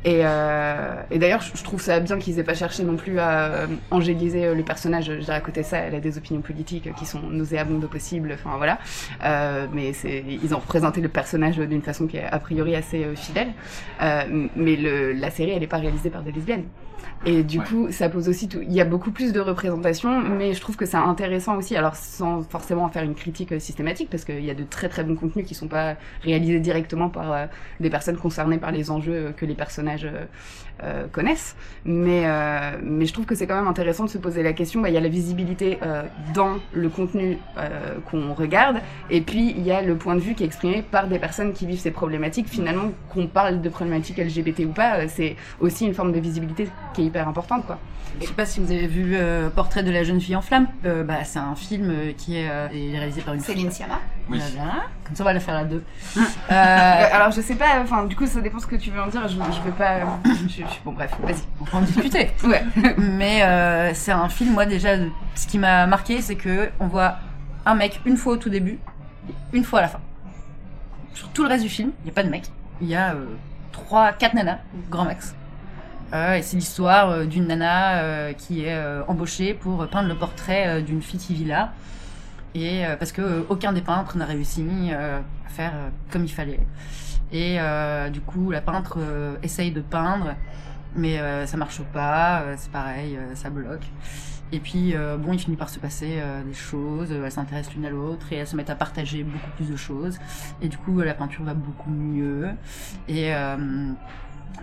Et, 0.03 0.21
euh, 0.23 0.95
et 1.11 1.19
d'ailleurs, 1.19 1.41
je 1.41 1.63
trouve 1.63 1.81
ça 1.81 1.99
bien 1.99 2.17
qu'ils 2.17 2.39
aient 2.39 2.43
pas 2.43 2.55
cherché 2.55 2.83
non 2.83 2.95
plus 2.95 3.19
à 3.19 3.45
euh, 3.45 3.67
angéliser 3.91 4.45
euh, 4.45 4.55
le 4.55 4.63
personnage. 4.63 5.05
Je 5.05 5.19
dirais 5.19 5.37
à 5.37 5.41
côté 5.41 5.61
de 5.61 5.65
ça, 5.65 5.77
elle 5.77 5.95
a 5.95 5.99
des 5.99 6.17
opinions 6.17 6.41
politiques 6.41 6.93
qui 6.95 7.05
sont 7.05 7.21
nauséabondes 7.21 7.83
au 7.83 7.87
possible. 7.87 8.31
Enfin 8.33 8.57
voilà. 8.57 8.79
Euh, 9.23 9.67
mais 9.73 9.91
ils 9.91 10.53
ont 10.53 10.59
représenté 10.59 11.01
le 11.01 11.09
personnage 11.09 11.57
d'une 11.57 11.81
façon 11.81 12.07
qui 12.07 12.17
est 12.17 12.25
a 12.25 12.39
priori 12.39 12.75
assez 12.75 13.03
euh, 13.03 13.15
fidèle. 13.15 13.49
Euh, 14.01 14.47
mais 14.55 14.75
le, 14.75 15.13
la 15.13 15.29
série, 15.29 15.51
elle 15.51 15.63
est 15.63 15.67
pas 15.67 15.77
réalisée 15.77 16.09
par 16.09 16.23
des 16.23 16.31
lesbiennes. 16.31 16.65
Et 17.25 17.43
du 17.43 17.59
ouais. 17.59 17.65
coup, 17.65 17.91
ça 17.91 18.09
pose 18.09 18.29
aussi 18.29 18.47
tout. 18.47 18.61
Il 18.61 18.73
y 18.73 18.81
a 18.81 18.85
beaucoup 18.85 19.11
plus 19.11 19.31
de 19.31 19.39
représentation, 19.39 20.21
mais 20.21 20.53
je 20.53 20.61
trouve 20.61 20.75
que 20.75 20.85
c'est 20.85 20.97
intéressant 20.97 21.57
aussi. 21.57 21.75
Alors, 21.75 21.95
sans 21.95 22.41
forcément 22.41 22.89
faire 22.89 23.03
une 23.03 23.15
critique 23.15 23.59
systématique, 23.61 24.09
parce 24.09 24.25
qu'il 24.25 24.43
y 24.43 24.49
a 24.49 24.55
de 24.55 24.63
très 24.63 24.89
très 24.89 25.03
bons 25.03 25.15
contenus 25.15 25.45
qui 25.45 25.53
sont 25.53 25.67
pas 25.67 25.95
réalisés 26.23 26.59
directement 26.59 27.09
par 27.09 27.31
euh, 27.31 27.45
des 27.79 27.89
personnes 27.89 28.17
concernées 28.17 28.57
par 28.57 28.71
les 28.71 28.89
enjeux 28.89 29.33
que 29.37 29.45
les 29.45 29.55
personnages 29.55 30.07
euh, 30.83 31.07
connaissent. 31.11 31.55
Mais 31.85 32.23
euh, 32.25 32.77
mais 32.83 33.05
je 33.05 33.13
trouve 33.13 33.25
que 33.25 33.35
c'est 33.35 33.47
quand 33.47 33.55
même 33.55 33.67
intéressant 33.67 34.05
de 34.05 34.09
se 34.09 34.17
poser 34.17 34.43
la 34.43 34.53
question. 34.53 34.81
Bah, 34.81 34.89
il 34.89 34.93
y 34.93 34.97
a 34.97 35.01
la 35.01 35.09
visibilité 35.09 35.79
euh, 35.83 36.03
dans 36.33 36.57
le 36.73 36.89
contenu 36.89 37.37
euh, 37.57 37.95
qu'on 38.09 38.33
regarde, 38.33 38.77
et 39.09 39.21
puis 39.21 39.53
il 39.57 39.63
y 39.63 39.71
a 39.71 39.81
le 39.81 39.95
point 39.95 40.15
de 40.15 40.21
vue 40.21 40.35
qui 40.35 40.43
est 40.43 40.45
exprimé 40.45 40.81
par 40.81 41.07
des 41.07 41.19
personnes 41.19 41.53
qui 41.53 41.65
vivent 41.65 41.79
ces 41.79 41.91
problématiques. 41.91 42.47
Finalement, 42.47 42.91
qu'on 43.09 43.27
parle 43.27 43.61
de 43.61 43.69
problématiques 43.69 44.17
LGBT 44.17 44.61
ou 44.65 44.71
pas, 44.71 45.07
c'est 45.07 45.35
aussi 45.59 45.85
une 45.85 45.93
forme 45.93 46.11
de 46.11 46.19
visibilité 46.19 46.67
qui 46.93 47.01
est 47.01 47.05
hyper 47.05 47.27
importante, 47.27 47.65
quoi. 47.65 47.77
Je 48.19 48.27
sais 48.27 48.33
pas 48.33 48.45
si 48.45 48.59
vous 48.59 48.71
avez 48.71 48.87
vu 48.87 49.15
euh, 49.15 49.49
Portrait 49.49 49.83
de 49.83 49.91
la 49.91 50.03
jeune 50.03 50.19
fille 50.19 50.35
en 50.35 50.41
flamme. 50.41 50.67
Euh, 50.85 51.03
bah, 51.03 51.23
c'est 51.23 51.39
un 51.39 51.55
film 51.55 52.13
qui 52.17 52.37
est, 52.37 52.49
euh, 52.49 52.67
est, 52.73 52.97
réalisé 52.97 53.21
par 53.21 53.33
une 53.33 53.39
Céline 53.39 53.71
Sciamma. 53.71 53.99
Oui. 54.29 54.39
Voilà. 54.55 54.83
Comme 55.05 55.15
ça, 55.15 55.23
on 55.23 55.25
va 55.25 55.33
la 55.33 55.39
faire 55.39 55.55
à 55.55 55.63
deux. 55.63 55.83
alors, 56.49 57.31
je 57.31 57.41
sais 57.41 57.55
pas. 57.55 57.81
Enfin, 57.81 58.05
du 58.05 58.15
coup, 58.15 58.25
ça 58.25 58.41
dépend 58.41 58.59
ce 58.59 58.67
que 58.67 58.75
tu 58.75 58.91
veux 58.91 59.01
en 59.01 59.07
dire. 59.07 59.27
Je, 59.27 59.35
je 59.35 59.61
veux 59.61 59.71
pas. 59.71 59.99
Je, 60.25 60.47
je, 60.47 60.63
bon, 60.85 60.93
bref, 60.93 61.11
vas-y. 61.21 61.43
On 61.59 61.65
peut 61.65 61.77
en 61.77 61.81
discuter. 61.81 62.29
ouais. 62.43 62.63
Mais 62.97 63.93
c'est 63.93 64.11
un 64.11 64.29
film. 64.29 64.53
Moi, 64.53 64.65
déjà, 64.65 64.95
ce 65.35 65.47
qui 65.47 65.57
m'a 65.57 65.85
marqué, 65.87 66.21
c'est 66.21 66.35
que 66.35 66.69
on 66.79 66.87
voit 66.87 67.15
un 67.65 67.75
mec 67.75 68.01
une 68.05 68.17
fois 68.17 68.33
au 68.33 68.37
tout 68.37 68.49
début, 68.49 68.79
une 69.53 69.63
fois 69.63 69.79
à 69.79 69.81
la 69.83 69.87
fin. 69.87 69.99
Sur 71.13 71.29
tout 71.29 71.43
le 71.43 71.49
reste 71.49 71.63
du 71.63 71.69
film, 71.69 71.91
il 72.03 72.07
y 72.07 72.11
a 72.11 72.13
pas 72.13 72.23
de 72.23 72.29
mec. 72.29 72.43
Il 72.81 72.87
y 72.87 72.95
a 72.95 73.15
trois, 73.71 74.13
quatre 74.13 74.33
nanas, 74.33 74.59
grand 74.89 75.05
max. 75.05 75.35
Euh, 76.13 76.35
et 76.35 76.41
c'est 76.41 76.57
l'histoire 76.57 77.09
euh, 77.09 77.25
d'une 77.25 77.47
nana 77.47 77.99
euh, 77.99 78.33
qui 78.33 78.65
est 78.65 78.73
euh, 78.73 79.01
embauchée 79.07 79.53
pour 79.53 79.87
peindre 79.87 80.09
le 80.09 80.15
portrait 80.15 80.67
euh, 80.67 80.81
d'une 80.81 81.01
fille 81.01 81.21
Villa. 81.29 81.71
Et 82.53 82.83
parce 82.99 83.11
que 83.11 83.45
aucun 83.49 83.73
des 83.73 83.81
peintres 83.81 84.17
n'a 84.17 84.25
réussi 84.25 84.91
à 84.91 85.49
faire 85.49 85.73
comme 86.11 86.25
il 86.25 86.31
fallait. 86.31 86.59
Et 87.31 87.57
du 88.11 88.21
coup, 88.21 88.51
la 88.51 88.61
peintre 88.61 88.99
essaye 89.41 89.71
de 89.71 89.79
peindre, 89.81 90.35
mais 90.95 91.17
ça 91.47 91.55
marche 91.55 91.81
pas. 91.93 92.43
c'est 92.57 92.71
pareil, 92.71 93.17
ça 93.35 93.49
bloque. 93.49 93.85
Et 94.51 94.59
puis, 94.59 94.93
bon, 95.19 95.31
il 95.31 95.39
finit 95.39 95.55
par 95.55 95.69
se 95.69 95.79
passer 95.79 96.21
des 96.45 96.53
choses. 96.53 97.09
elles 97.11 97.31
s'intéressent 97.31 97.73
l'une 97.73 97.85
à 97.85 97.89
l'autre 97.89 98.33
et 98.33 98.35
elles 98.35 98.47
se 98.47 98.57
mettent 98.57 98.69
à 98.69 98.75
partager 98.75 99.23
beaucoup 99.23 99.51
plus 99.55 99.69
de 99.69 99.77
choses. 99.77 100.19
Et 100.61 100.67
du 100.67 100.77
coup, 100.77 100.99
la 100.99 101.13
peinture 101.13 101.45
va 101.45 101.53
beaucoup 101.53 101.89
mieux. 101.89 102.49
Et 103.07 103.33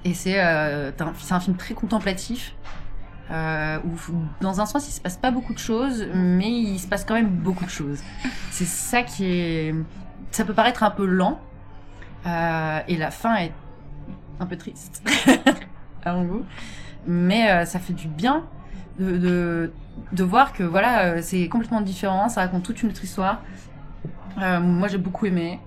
et 0.05 0.15
c'est 0.15 0.41
euh, 0.41 0.91
un, 0.99 1.35
un 1.35 1.41
film 1.41 1.57
très 1.57 1.75
contemplatif. 1.75 2.55
Euh, 3.31 3.79
où 3.85 4.15
dans 4.41 4.63
un 4.63 4.65
sens 4.65 4.89
il 4.89 4.93
se 4.93 5.03
passe 5.03 5.19
pas 5.19 5.31
beaucoup 5.31 5.53
de 5.53 5.59
choses, 5.59 6.07
mais 6.15 6.51
il 6.51 6.79
se 6.79 6.87
passe 6.87 7.05
quand 7.05 7.15
même 7.15 7.29
beaucoup 7.29 7.67
de 7.67 7.71
choses. 7.71 8.01
C'est 8.51 8.65
ça 8.65 9.03
qui 9.03 9.27
est, 9.27 9.75
ça 10.31 10.47
peut 10.47 10.55
paraître 10.55 10.83
un 10.83 10.91
peu 10.91 11.05
lent, 11.05 11.39
euh, 12.27 12.81
et 12.89 12.97
la 12.97 13.11
fin 13.11 13.37
est 13.37 13.53
un 14.41 14.47
peu 14.47 14.57
triste 14.57 15.03
à 16.05 16.15
mon 16.15 16.25
goût, 16.25 16.45
mais 17.07 17.51
euh, 17.51 17.65
ça 17.67 17.79
fait 17.79 17.93
du 17.93 18.09
bien 18.09 18.45
de, 18.99 19.19
de, 19.19 19.73
de 20.13 20.25
voir 20.25 20.55
que 20.55 20.63
voilà 20.63 21.05
euh, 21.05 21.19
c'est 21.21 21.49
complètement 21.49 21.83
différent, 21.83 22.31
ça 22.31 22.41
raconte 22.41 22.63
toute 22.63 22.83
une 22.83 22.89
autre 22.89 23.05
histoire. 23.05 23.43
Moi 24.39 24.89
j'ai 24.89 24.99
beaucoup 24.99 25.27
aimé. 25.27 25.61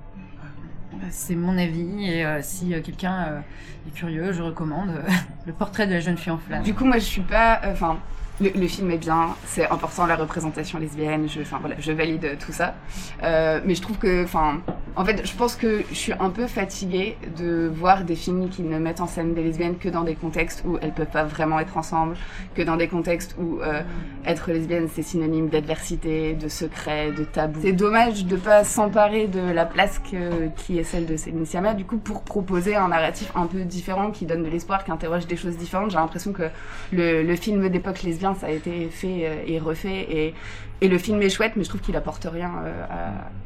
C'est 1.12 1.36
mon 1.36 1.58
avis 1.58 2.10
et 2.10 2.26
euh, 2.26 2.40
si 2.42 2.74
euh, 2.74 2.82
quelqu'un 2.82 3.26
euh, 3.28 3.40
est 3.88 3.94
curieux, 3.94 4.32
je 4.32 4.42
recommande 4.42 4.90
le 5.46 5.54
portrait 5.54 5.86
de 5.86 5.92
la 5.92 6.00
jeune 6.00 6.18
fille 6.18 6.32
en 6.32 6.38
flamme. 6.38 6.64
Du 6.64 6.74
coup, 6.74 6.86
moi, 6.86 6.98
je 6.98 7.04
suis 7.04 7.22
pas. 7.22 7.62
Enfin, 7.66 8.00
le, 8.42 8.68
film 8.68 8.92
est 8.92 8.98
bien, 8.98 9.36
c'est 9.46 9.70
important 9.70 10.06
la 10.06 10.16
représentation 10.16 10.80
lesbienne. 10.80 11.28
Je, 11.28 11.42
voilà, 11.60 11.76
je 11.80 11.92
valide 11.92 12.38
tout 12.44 12.52
ça. 12.52 12.76
Euh, 13.24 13.60
mais 13.66 13.76
je 13.76 13.82
trouve 13.82 13.98
que, 13.98 14.24
enfin, 14.24 14.62
en 14.96 15.06
fait, 15.06 15.26
je 15.26 15.34
pense 15.36 15.56
que 15.56 15.84
je 15.90 15.96
suis 15.96 16.14
un 16.14 16.30
peu 16.30 16.48
fatiguée 16.48 17.18
de 17.38 17.72
voir 17.74 18.04
des 18.04 18.16
films 18.16 18.50
qui 18.50 18.64
ne 18.64 18.80
mettent 18.80 19.02
en 19.02 19.08
scène 19.08 19.34
des 19.34 19.44
lesbiennes 19.44 19.78
que 19.78 19.90
dans 19.90 20.04
des 20.04 20.16
contextes 20.16 20.64
où 20.66 20.78
elles 20.82 20.94
peuvent 20.94 21.08
pas 21.08 21.24
vraiment 21.24 21.60
être 21.60 21.78
ensemble, 21.78 22.16
que 22.56 22.62
dans 22.62 22.78
des 22.78 22.88
contextes 22.88 23.36
où 23.40 23.60
euh, 23.62 23.82
être 24.26 24.52
lesbienne 24.52 24.88
c'est 24.94 25.04
synonyme 25.04 25.50
d'adversité, 25.50 26.34
de 26.34 26.48
secret, 26.48 27.12
de 27.12 27.24
tabou. 27.24 27.60
C'est 27.62 27.72
dommage 27.72 28.26
de 28.26 28.36
pas 28.36 28.64
s'emparer 28.64 29.28
de 29.28 29.40
la 29.40 29.66
place 29.66 30.00
qui 30.00 30.78
est 30.78 30.84
celle 30.84 31.06
de 31.06 31.16
Céline 31.16 31.46
Sciamma, 31.46 31.74
du 31.74 31.86
coup, 31.86 31.98
pour 31.98 32.24
proposer 32.24 32.76
un 32.76 32.90
narratif 32.90 33.32
un 33.36 33.46
peu 33.46 33.62
différent, 33.62 34.12
qui 34.12 34.26
donne 34.26 34.44
de 34.44 34.50
l'espoir, 34.50 34.84
qui 34.84 34.92
interroge 34.92 35.28
des 35.28 35.38
choses 35.38 35.58
différentes. 35.58 35.92
J'ai 35.92 35.98
l'impression 35.98 36.34
que 36.34 36.44
le, 36.92 37.36
film 37.36 37.70
d'époque 37.70 38.04
ça 38.36 38.48
a 38.48 38.52
été 38.52 38.88
fait 38.88 39.26
euh, 39.26 39.44
et 39.46 39.60
refait, 39.60 40.08
et, 40.10 40.34
et 40.82 40.88
le 40.88 40.98
film 40.98 41.22
est 41.22 41.30
chouette, 41.30 41.54
mais 41.56 41.64
je 41.64 41.70
trouve 41.70 41.82
qu'il 41.82 41.96
apporte 41.96 42.28
rien 42.32 42.52
euh, 42.66 42.86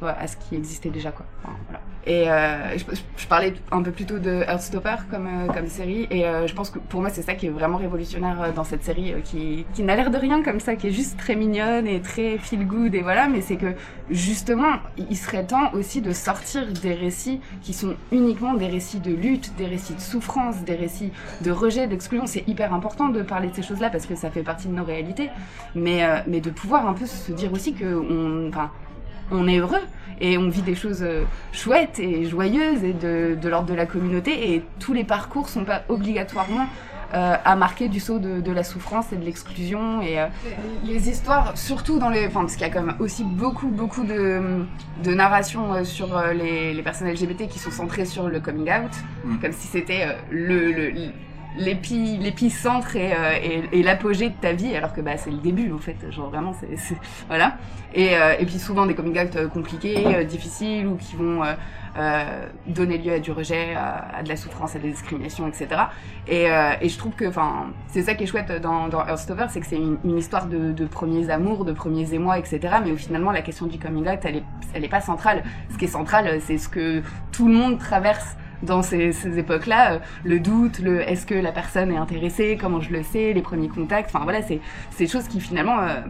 à, 0.03 0.09
à 0.09 0.27
ce 0.27 0.37
qui 0.37 0.55
existait 0.55 0.89
déjà, 0.89 1.11
quoi. 1.11 1.25
Et 2.07 2.29
euh, 2.29 2.77
je, 2.77 3.27
parlais 3.27 3.53
un 3.71 3.81
peu 3.81 3.89
plus 3.89 4.05
tôt 4.05 4.19
de 4.19 4.43
Heartstopper 4.47 4.95
comme, 5.09 5.27
comme 5.51 5.67
série, 5.67 6.07
et 6.11 6.23
je 6.45 6.53
pense 6.53 6.69
que 6.69 6.77
pour 6.77 7.01
moi, 7.01 7.09
c'est 7.09 7.23
ça 7.23 7.33
qui 7.33 7.47
est 7.47 7.49
vraiment 7.49 7.77
révolutionnaire 7.77 8.53
dans 8.53 8.63
cette 8.63 8.83
série, 8.83 9.15
qui, 9.23 9.65
qui 9.73 9.81
n'a 9.81 9.95
l'air 9.95 10.11
de 10.11 10.17
rien 10.17 10.43
comme 10.43 10.59
ça, 10.59 10.75
qui 10.75 10.87
est 10.87 10.91
juste 10.91 11.17
très 11.17 11.35
mignonne 11.35 11.87
et 11.87 12.01
très 12.01 12.37
feel 12.37 12.67
good, 12.67 12.93
et 12.93 13.01
voilà, 13.01 13.27
mais 13.27 13.41
c'est 13.41 13.55
que 13.55 13.73
justement, 14.09 14.73
il 14.97 15.17
serait 15.17 15.45
temps 15.45 15.73
aussi 15.73 16.01
de 16.01 16.11
sortir 16.11 16.71
des 16.81 16.93
récits 16.93 17.41
qui 17.61 17.73
sont 17.73 17.95
uniquement 18.11 18.53
des 18.53 18.67
récits 18.67 18.99
de 18.99 19.13
lutte, 19.13 19.55
des 19.57 19.65
récits 19.65 19.95
de 19.95 19.99
souffrance, 19.99 20.63
des 20.63 20.75
récits 20.75 21.11
de 21.41 21.51
rejet, 21.51 21.87
d'exclusion. 21.87 22.27
C'est 22.27 22.47
hyper 22.47 22.73
important 22.73 23.09
de 23.09 23.21
parler 23.21 23.49
de 23.49 23.55
ces 23.55 23.63
choses-là 23.63 23.89
parce 23.89 24.05
que 24.05 24.15
ça 24.15 24.29
fait 24.29 24.43
partie 24.43 24.64
de 24.67 24.73
nos 24.75 24.83
réalités, 24.83 25.29
mais, 25.75 26.03
euh, 26.03 26.17
mais 26.27 26.41
de 26.41 26.49
pouvoir 26.49 26.87
un 26.87 26.93
peu 26.93 27.05
se 27.05 27.31
dire 27.31 27.51
aussi 27.53 27.73
que 27.73 27.85
on, 27.85 28.49
enfin, 28.49 28.71
on 29.31 29.47
est 29.47 29.57
heureux 29.57 29.81
et 30.21 30.37
on 30.37 30.49
vit 30.49 30.61
des 30.61 30.75
choses 30.75 31.03
euh, 31.03 31.23
chouettes 31.51 31.99
et 31.99 32.25
joyeuses 32.25 32.83
et 32.83 32.93
de, 32.93 33.37
de 33.41 33.49
l'ordre 33.49 33.67
de 33.69 33.73
la 33.73 33.85
communauté 33.85 34.53
et 34.53 34.63
tous 34.79 34.93
les 34.93 35.03
parcours 35.03 35.49
sont 35.49 35.65
pas 35.65 35.83
obligatoirement 35.89 36.67
euh, 37.13 37.35
à 37.43 37.55
marquer 37.55 37.87
du 37.87 37.99
saut 37.99 38.17
de, 38.19 38.41
de 38.41 38.51
la 38.51 38.63
souffrance 38.63 39.13
et 39.13 39.15
de 39.15 39.23
l'exclusion 39.23 40.01
et 40.01 40.19
euh, 40.19 40.25
les 40.83 41.07
histoires 41.09 41.55
surtout 41.57 41.99
dans 41.99 42.09
les 42.09 42.25
enfin 42.27 42.41
parce 42.41 42.53
qu'il 42.53 42.65
y 42.65 42.69
a 42.69 42.73
quand 42.73 42.81
même 42.81 42.95
aussi 42.99 43.23
beaucoup 43.23 43.67
beaucoup 43.67 44.03
de, 44.03 44.63
de 45.03 45.13
narrations 45.13 45.73
euh, 45.73 45.83
sur 45.83 46.19
les, 46.33 46.73
les 46.73 46.81
personnes 46.81 47.07
LGBT 47.09 47.47
qui 47.47 47.59
sont 47.59 47.71
centrées 47.71 48.05
sur 48.05 48.27
le 48.27 48.39
coming 48.39 48.69
out 48.71 48.91
Mm. 49.25 49.39
comme 49.39 49.51
si 49.53 49.67
c'était 49.67 50.03
euh, 50.07 50.13
le, 50.29 50.91
l'épicentre 51.57 52.95
et, 52.95 53.13
euh, 53.13 53.61
et, 53.71 53.83
l'apogée 53.83 54.29
de 54.29 54.35
ta 54.35 54.53
vie 54.53 54.75
alors 54.75 54.93
que 54.93 55.01
bah 55.01 55.17
c'est 55.17 55.31
le 55.31 55.37
début 55.37 55.71
en 55.71 55.77
fait. 55.77 55.95
Genre 56.11 56.29
vraiment 56.29 56.53
c'est 56.53 56.95
voilà. 57.27 57.57
Et, 57.93 58.17
euh, 58.17 58.35
et 58.39 58.45
puis 58.45 58.59
souvent 58.59 58.85
des 58.85 58.93
coming 58.93 59.17
out 59.19 59.35
euh, 59.35 59.47
compliqués 59.47 60.05
euh, 60.05 60.23
difficiles 60.25 60.85
ou 60.85 60.95
qui 60.95 61.15
vont 61.15 61.43
euh, 61.97 62.45
donner 62.67 62.97
lieu 62.97 63.13
à 63.13 63.19
du 63.19 63.31
rejet 63.31 63.73
à, 63.73 64.21
de 64.21 64.27
la 64.27 64.35
souffrance 64.35 64.75
à 64.75 64.79
des 64.79 64.89
discriminations 64.89 65.47
etc 65.47 65.83
et, 66.27 66.47
et 66.81 66.89
je 66.89 66.97
trouve 66.97 67.13
que 67.13 67.23
enfin 67.23 67.67
c'est 67.87 68.01
ça 68.01 68.15
qui 68.15 68.25
est 68.25 68.27
chouette 68.27 68.51
dans, 68.61 68.89
dans 68.89 68.99
Heartstopper 68.99 69.45
c'est 69.47 69.61
que 69.61 69.65
c'est 69.65 69.77
une, 69.77 69.97
une 70.03 70.17
histoire 70.17 70.47
de, 70.47 70.73
de 70.73 70.85
premiers 70.85 71.29
amours 71.29 71.63
de 71.63 71.71
premiers 71.71 72.13
émois 72.13 72.37
etc 72.37 72.75
mais 72.83 72.91
où 72.91 72.97
finalement 72.97 73.31
la 73.31 73.41
question 73.41 73.65
du 73.65 73.79
coming 73.79 74.09
out 74.09 74.19
elle 74.23 74.37
est 74.37 74.43
elle 74.73 74.83
est 74.83 74.89
pas 74.89 74.99
centrale. 74.99 75.43
Ce 75.71 75.77
qui 75.77 75.85
est 75.85 75.89
central 75.89 76.41
c'est 76.41 76.57
ce 76.57 76.67
que 76.67 77.01
tout 77.31 77.47
le 77.47 77.53
monde 77.53 77.79
traverse 77.79 78.35
dans 78.65 78.81
ces, 78.81 79.37
époques-là, 79.37 79.93
euh, 79.93 79.99
le 80.23 80.39
doute, 80.39 80.79
le 80.79 81.01
est-ce 81.01 81.25
que 81.25 81.35
la 81.35 81.51
personne 81.51 81.91
est 81.91 81.97
intéressée, 81.97 82.57
comment 82.59 82.81
je 82.81 82.91
le 82.91 83.03
sais, 83.03 83.33
les 83.33 83.41
premiers 83.41 83.69
contacts, 83.69 84.09
enfin 84.13 84.23
voilà, 84.23 84.41
c'est 84.41 84.59
des 84.97 85.07
choses 85.07 85.27
qui 85.27 85.39
finalement 85.39 85.79
euh, 85.79 86.01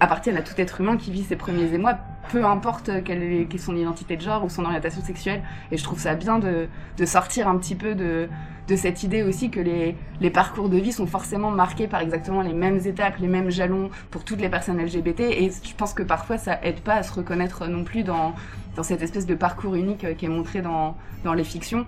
appartiennent 0.00 0.36
à 0.36 0.42
tout 0.42 0.54
être 0.58 0.80
humain 0.80 0.96
qui 0.96 1.10
vit 1.10 1.24
ses 1.24 1.36
premiers 1.36 1.72
émois, 1.72 1.96
peu 2.30 2.44
importe 2.44 2.90
quelle 3.04 3.22
est, 3.22 3.58
son 3.58 3.76
identité 3.76 4.16
de 4.16 4.22
genre 4.22 4.44
ou 4.44 4.48
son 4.48 4.64
orientation 4.64 5.02
sexuelle. 5.02 5.42
Et 5.70 5.76
je 5.76 5.84
trouve 5.84 5.98
ça 5.98 6.14
bien 6.14 6.38
de, 6.38 6.68
sortir 7.04 7.48
un 7.48 7.56
petit 7.58 7.74
peu 7.74 7.94
de, 7.94 8.28
de 8.68 8.76
cette 8.76 9.02
idée 9.02 9.22
aussi 9.22 9.50
que 9.50 9.60
les, 9.60 9.94
les 10.20 10.30
parcours 10.30 10.68
de 10.68 10.78
vie 10.78 10.92
sont 10.92 11.06
forcément 11.06 11.50
marqués 11.50 11.86
par 11.86 12.00
exactement 12.00 12.40
les 12.40 12.54
mêmes 12.54 12.80
étapes, 12.84 13.18
les 13.18 13.28
mêmes 13.28 13.50
jalons 13.50 13.90
pour 14.10 14.24
toutes 14.24 14.40
les 14.40 14.48
personnes 14.48 14.82
LGBT. 14.82 15.20
Et 15.20 15.50
je 15.50 15.74
pense 15.74 15.94
que 15.94 16.02
parfois 16.02 16.38
ça 16.38 16.58
aide 16.62 16.80
pas 16.80 16.94
à 16.94 17.02
se 17.02 17.12
reconnaître 17.12 17.66
non 17.66 17.84
plus 17.84 18.02
dans, 18.02 18.34
dans 18.76 18.82
cette 18.82 19.02
espèce 19.02 19.26
de 19.26 19.34
parcours 19.34 19.74
unique 19.74 20.04
euh, 20.04 20.14
qui 20.14 20.24
est 20.26 20.28
montré 20.28 20.62
dans, 20.62 20.96
dans 21.24 21.34
les 21.34 21.44
fictions. 21.44 21.86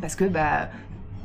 Parce 0.00 0.16
que, 0.16 0.24
bah, 0.24 0.68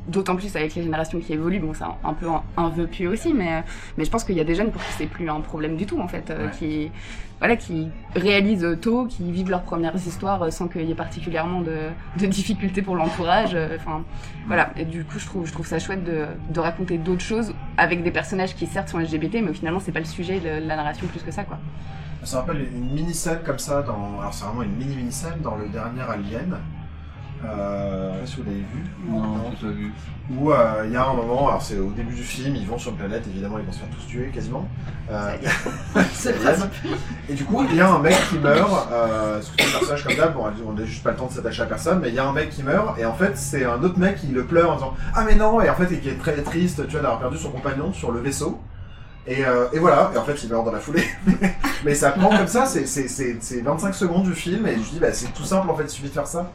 d'autant 0.08 0.36
plus 0.36 0.54
avec 0.56 0.74
les 0.74 0.82
générations 0.82 1.20
qui 1.20 1.32
évoluent, 1.32 1.60
bon, 1.60 1.72
c'est 1.74 1.84
un, 1.84 2.14
peu 2.14 2.26
un, 2.28 2.42
un 2.56 2.68
vœu 2.68 2.86
pieux 2.86 3.08
aussi, 3.08 3.32
mais, 3.34 3.62
mais 3.96 4.04
je 4.04 4.10
pense 4.10 4.24
qu'il 4.24 4.36
y 4.36 4.40
a 4.40 4.44
des 4.44 4.54
jeunes 4.54 4.70
pour 4.70 4.82
qui 4.82 4.92
c'est 4.92 5.06
plus 5.06 5.28
un 5.28 5.40
problème 5.40 5.76
du 5.76 5.86
tout, 5.86 6.00
en 6.00 6.08
fait, 6.08 6.30
euh, 6.30 6.46
Ouais. 6.46 6.50
qui, 6.58 6.90
voilà, 7.38 7.56
qui 7.56 7.88
réalisent 8.14 8.76
tôt, 8.82 9.06
qui 9.06 9.30
vivent 9.32 9.50
leurs 9.50 9.62
premières 9.62 9.96
histoires 9.96 10.42
euh, 10.42 10.50
sans 10.50 10.68
qu'il 10.68 10.82
y 10.84 10.90
ait 10.90 10.94
particulièrement 10.94 11.60
de, 11.62 11.76
de 12.18 12.26
difficultés 12.26 12.82
pour 12.82 12.96
l'entourage. 12.96 13.54
euh, 13.54 13.76
Enfin, 13.76 14.02
voilà. 14.46 14.70
Et 14.76 14.84
du 14.84 15.04
coup, 15.04 15.18
je 15.18 15.26
trouve, 15.26 15.46
je 15.46 15.52
trouve 15.52 15.66
ça 15.66 15.78
chouette 15.78 16.04
de, 16.04 16.26
de 16.50 16.60
raconter 16.60 16.98
d'autres 16.98 17.22
choses 17.22 17.54
avec 17.78 18.02
des 18.02 18.10
personnages 18.10 18.54
qui 18.54 18.66
certes 18.66 18.88
sont 18.90 18.98
LGBT, 18.98 19.36
mais 19.42 19.52
finalement, 19.54 19.80
c'est 19.80 19.92
pas 19.92 20.00
le 20.00 20.04
sujet 20.06 20.38
de 20.40 20.66
la 20.66 20.76
narration 20.76 21.06
plus 21.06 21.22
que 21.22 21.30
ça, 21.30 21.44
quoi. 21.44 21.58
Ça 22.22 22.36
me 22.36 22.40
rappelle 22.42 22.62
une 22.62 22.92
mini-scène 22.92 23.40
comme 23.44 23.58
ça 23.58 23.82
dans. 23.82 24.20
Alors, 24.20 24.34
c'est 24.34 24.44
vraiment 24.44 24.62
une 24.62 24.76
mini-mini-scène 24.76 25.40
dans 25.42 25.56
le 25.56 25.68
dernier 25.68 26.02
Alien. 26.02 26.58
Euh, 27.42 28.12
je 28.12 28.14
sais 28.14 28.20
pas 28.20 28.26
si 28.26 28.36
vous 28.36 28.44
l'avez 28.44 28.58
vu? 28.58 28.84
Non, 29.08 29.50
pas 29.50 29.66
vu. 29.68 29.92
Où 30.30 30.52
euh, 30.52 30.82
il 30.84 30.92
y 30.92 30.96
a 30.96 31.06
un 31.06 31.14
moment, 31.14 31.48
alors 31.48 31.62
c'est 31.62 31.78
au 31.78 31.90
début 31.90 32.14
du 32.14 32.22
film, 32.22 32.54
ils 32.54 32.66
vont 32.66 32.78
sur 32.78 32.90
une 32.90 32.98
planète, 32.98 33.26
évidemment, 33.26 33.58
ils 33.58 33.64
vont 33.64 33.72
se 33.72 33.78
faire 33.78 33.88
tous 33.88 34.06
tuer 34.06 34.30
quasiment. 34.32 34.68
Euh, 35.10 35.36
c'est. 36.12 36.34
Et 37.28 37.34
du 37.34 37.44
coup, 37.44 37.64
il 37.68 37.74
y 37.74 37.80
a 37.80 37.90
un 37.90 37.98
mec 37.98 38.14
qui 38.28 38.38
meurt, 38.38 38.88
euh, 38.92 39.34
parce 39.34 39.48
que 39.48 39.54
c'est 39.58 39.68
un 39.68 39.78
personnage 39.78 40.04
comme 40.04 40.16
d'hab, 40.16 40.34
bon, 40.34 40.44
on 40.68 40.72
n'a 40.72 40.84
juste 40.84 41.02
pas 41.02 41.12
le 41.12 41.16
temps 41.16 41.26
de 41.26 41.32
s'attacher 41.32 41.62
à 41.62 41.66
personne, 41.66 42.00
mais 42.00 42.10
il 42.10 42.14
y 42.14 42.18
a 42.18 42.26
un 42.26 42.32
mec 42.32 42.50
qui 42.50 42.62
meurt, 42.62 42.98
et 42.98 43.06
en 43.06 43.14
fait, 43.14 43.36
c'est 43.36 43.64
un 43.64 43.82
autre 43.82 43.98
mec 43.98 44.16
qui 44.16 44.26
le 44.28 44.44
pleure 44.44 44.70
en 44.70 44.74
disant 44.74 44.94
Ah, 45.14 45.24
mais 45.24 45.34
non 45.34 45.60
Et 45.62 45.70
en 45.70 45.74
fait, 45.74 45.98
qui 45.98 46.08
est 46.08 46.18
très 46.18 46.36
triste, 46.42 46.86
tu 46.86 46.92
vois, 46.92 47.00
d'avoir 47.00 47.20
perdu 47.20 47.38
son 47.38 47.50
compagnon 47.50 47.92
sur 47.92 48.12
le 48.12 48.20
vaisseau. 48.20 48.60
Et, 49.26 49.44
euh, 49.44 49.66
et 49.72 49.78
voilà, 49.78 50.10
et 50.14 50.18
en 50.18 50.24
fait, 50.24 50.42
il 50.42 50.48
meurt 50.48 50.64
dans 50.64 50.72
la 50.72 50.80
foulée. 50.80 51.04
mais 51.84 51.94
ça 51.94 52.10
prend 52.10 52.30
comme 52.36 52.46
ça, 52.46 52.64
c'est- 52.66 52.86
c'est 52.86 53.06
c'est- 53.06 53.36
c'est 53.40 53.60
25 53.60 53.94
secondes 53.94 54.24
du 54.24 54.32
film, 54.34 54.66
et 54.66 54.74
je 54.74 54.90
dis, 54.92 54.98
bah, 54.98 55.12
c'est 55.12 55.32
tout 55.34 55.44
simple 55.44 55.68
en 55.70 55.74
fait, 55.76 55.84
il 55.84 55.90
suffit 55.90 56.08
de 56.08 56.12
faire 56.14 56.26
ça. 56.26 56.50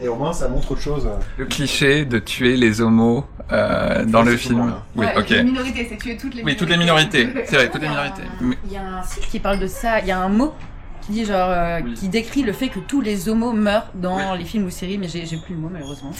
Et 0.00 0.06
au 0.08 0.14
moins, 0.14 0.32
ça 0.32 0.48
montre 0.48 0.70
autre 0.72 0.80
chose. 0.80 1.08
Le 1.36 1.44
cliché 1.46 2.04
de 2.04 2.18
tuer 2.20 2.56
les 2.56 2.80
homos 2.80 3.24
euh, 3.52 4.04
dans 4.04 4.22
le 4.22 4.36
film. 4.36 4.58
monde, 4.58 4.74
Oui, 4.96 5.06
Ouais, 5.06 5.18
ok. 5.18 5.28
Les 5.30 5.42
minorités, 5.42 5.86
c'est 5.90 5.96
tuer 5.98 6.16
toutes 6.16 6.34
les 6.34 6.42
Oui, 6.44 6.56
toutes 6.56 6.70
les 6.70 6.76
minorités. 6.76 7.28
C'est 7.46 7.56
vrai, 7.56 7.68
toutes 7.70 7.82
les 7.82 7.88
minorités. 7.88 8.22
Il 8.66 8.72
y 8.72 8.76
a 8.76 8.98
un 8.98 9.02
site 9.02 9.26
qui 9.28 9.40
parle 9.40 9.58
de 9.58 9.66
ça. 9.66 10.00
Il 10.00 10.06
y 10.06 10.12
a 10.12 10.18
un 10.20 10.28
mot 10.28 10.54
qui 11.02 11.12
dit 11.12 11.24
genre 11.26 11.50
euh, 11.50 11.80
Oui. 11.84 11.92
qui 11.94 12.08
décrit 12.08 12.42
le 12.42 12.52
fait 12.54 12.68
que 12.68 12.78
tous 12.78 13.00
les 13.02 13.28
homos 13.28 13.52
meurent 13.52 13.90
dans 13.94 14.34
les 14.34 14.44
films 14.44 14.64
ou 14.66 14.70
séries, 14.70 14.96
mais 14.96 15.08
j'ai 15.08 15.24
plus 15.36 15.54
le 15.54 15.60
mot 15.60 15.68
malheureusement. 15.70 16.12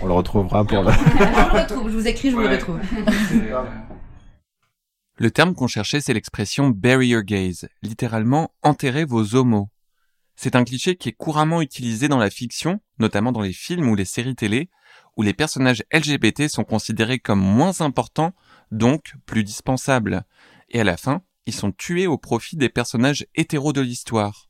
On 0.00 0.06
le 0.06 0.12
retrouvera 0.14 0.64
pour 0.64 0.82
le... 0.84 0.90
je 0.92 1.54
le 1.56 1.60
retrouve. 1.60 1.90
Je 1.90 1.94
vous 1.96 2.06
écris, 2.08 2.30
je 2.30 2.36
vous 2.36 2.40
le 2.42 2.48
retrouve. 2.48 2.78
Le 5.20 5.30
terme 5.32 5.54
qu'on 5.54 5.66
cherchait, 5.66 6.00
c'est 6.00 6.14
l'expression 6.14 6.70
bury 6.70 7.08
your 7.08 7.22
gays, 7.22 7.66
littéralement 7.82 8.52
enterrer 8.62 9.04
vos 9.04 9.34
homos. 9.34 9.68
C'est 10.36 10.54
un 10.54 10.62
cliché 10.62 10.94
qui 10.94 11.08
est 11.08 11.12
couramment 11.12 11.60
utilisé 11.60 12.06
dans 12.06 12.18
la 12.18 12.30
fiction, 12.30 12.80
notamment 13.00 13.32
dans 13.32 13.40
les 13.40 13.52
films 13.52 13.88
ou 13.88 13.96
les 13.96 14.04
séries 14.04 14.36
télé, 14.36 14.70
où 15.16 15.22
les 15.22 15.34
personnages 15.34 15.82
LGBT 15.92 16.46
sont 16.46 16.62
considérés 16.62 17.18
comme 17.18 17.40
moins 17.40 17.80
importants, 17.80 18.32
donc 18.70 19.14
plus 19.26 19.42
dispensables. 19.42 20.22
Et 20.68 20.80
à 20.80 20.84
la 20.84 20.96
fin, 20.96 21.22
ils 21.46 21.54
sont 21.54 21.72
tués 21.72 22.06
au 22.06 22.18
profit 22.18 22.56
des 22.56 22.68
personnages 22.68 23.26
hétéros 23.34 23.72
de 23.72 23.80
l'histoire. 23.80 24.48